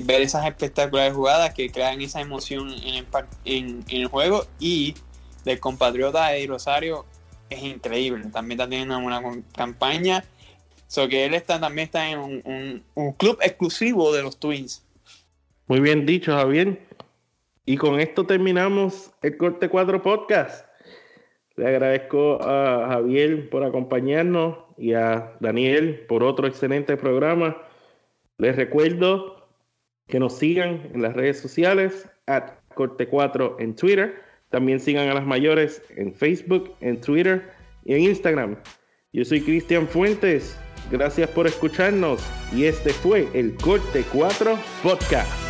ver 0.00 0.22
esas 0.22 0.46
espectaculares 0.46 1.14
jugadas 1.14 1.52
que 1.54 1.70
crean 1.70 2.00
esa 2.00 2.20
emoción 2.20 2.72
en 2.84 3.06
el, 3.88 4.06
juego 4.06 4.46
y 4.58 4.94
del 5.44 5.58
compatriota 5.58 6.28
de 6.28 6.46
Rosario 6.46 7.04
es 7.48 7.62
increíble. 7.62 8.26
También 8.32 8.60
está 8.60 8.68
teniendo 8.70 8.98
una 8.98 9.22
campaña. 9.56 10.24
So 10.86 11.08
que 11.08 11.24
él 11.24 11.34
está, 11.34 11.60
también 11.60 11.86
está 11.86 12.08
en 12.08 12.18
un, 12.18 12.42
un- 12.44 12.82
un 12.94 13.12
club 13.12 13.38
exclusivo 13.42 14.12
de 14.12 14.22
los 14.22 14.38
Twins. 14.38 14.82
Muy 15.66 15.80
bien 15.80 16.04
dicho, 16.04 16.32
Javier. 16.32 16.84
Y 17.64 17.76
con 17.76 18.00
esto 18.00 18.26
terminamos 18.26 19.12
el 19.22 19.36
Corte 19.36 19.68
4 19.68 20.02
Podcast. 20.02 20.64
Le 21.60 21.66
agradezco 21.66 22.38
a 22.40 22.86
Javier 22.88 23.50
por 23.50 23.64
acompañarnos 23.64 24.56
y 24.78 24.94
a 24.94 25.36
Daniel 25.40 26.06
por 26.08 26.22
otro 26.22 26.46
excelente 26.46 26.96
programa. 26.96 27.54
Les 28.38 28.56
recuerdo 28.56 29.46
que 30.08 30.18
nos 30.18 30.38
sigan 30.38 30.88
en 30.94 31.02
las 31.02 31.12
redes 31.12 31.38
sociales, 31.38 32.08
at 32.24 32.52
Corte 32.74 33.06
4 33.06 33.56
en 33.58 33.76
Twitter. 33.76 34.22
También 34.48 34.80
sigan 34.80 35.10
a 35.10 35.12
las 35.14 35.26
mayores 35.26 35.82
en 35.96 36.14
Facebook, 36.14 36.74
en 36.80 36.98
Twitter 36.98 37.50
y 37.84 37.92
en 37.92 38.04
Instagram. 38.04 38.56
Yo 39.12 39.22
soy 39.26 39.42
Cristian 39.42 39.86
Fuentes. 39.86 40.58
Gracias 40.90 41.28
por 41.28 41.46
escucharnos 41.46 42.26
y 42.56 42.64
este 42.64 42.88
fue 42.88 43.28
el 43.34 43.54
Corte 43.56 44.02
4 44.10 44.58
Podcast. 44.82 45.49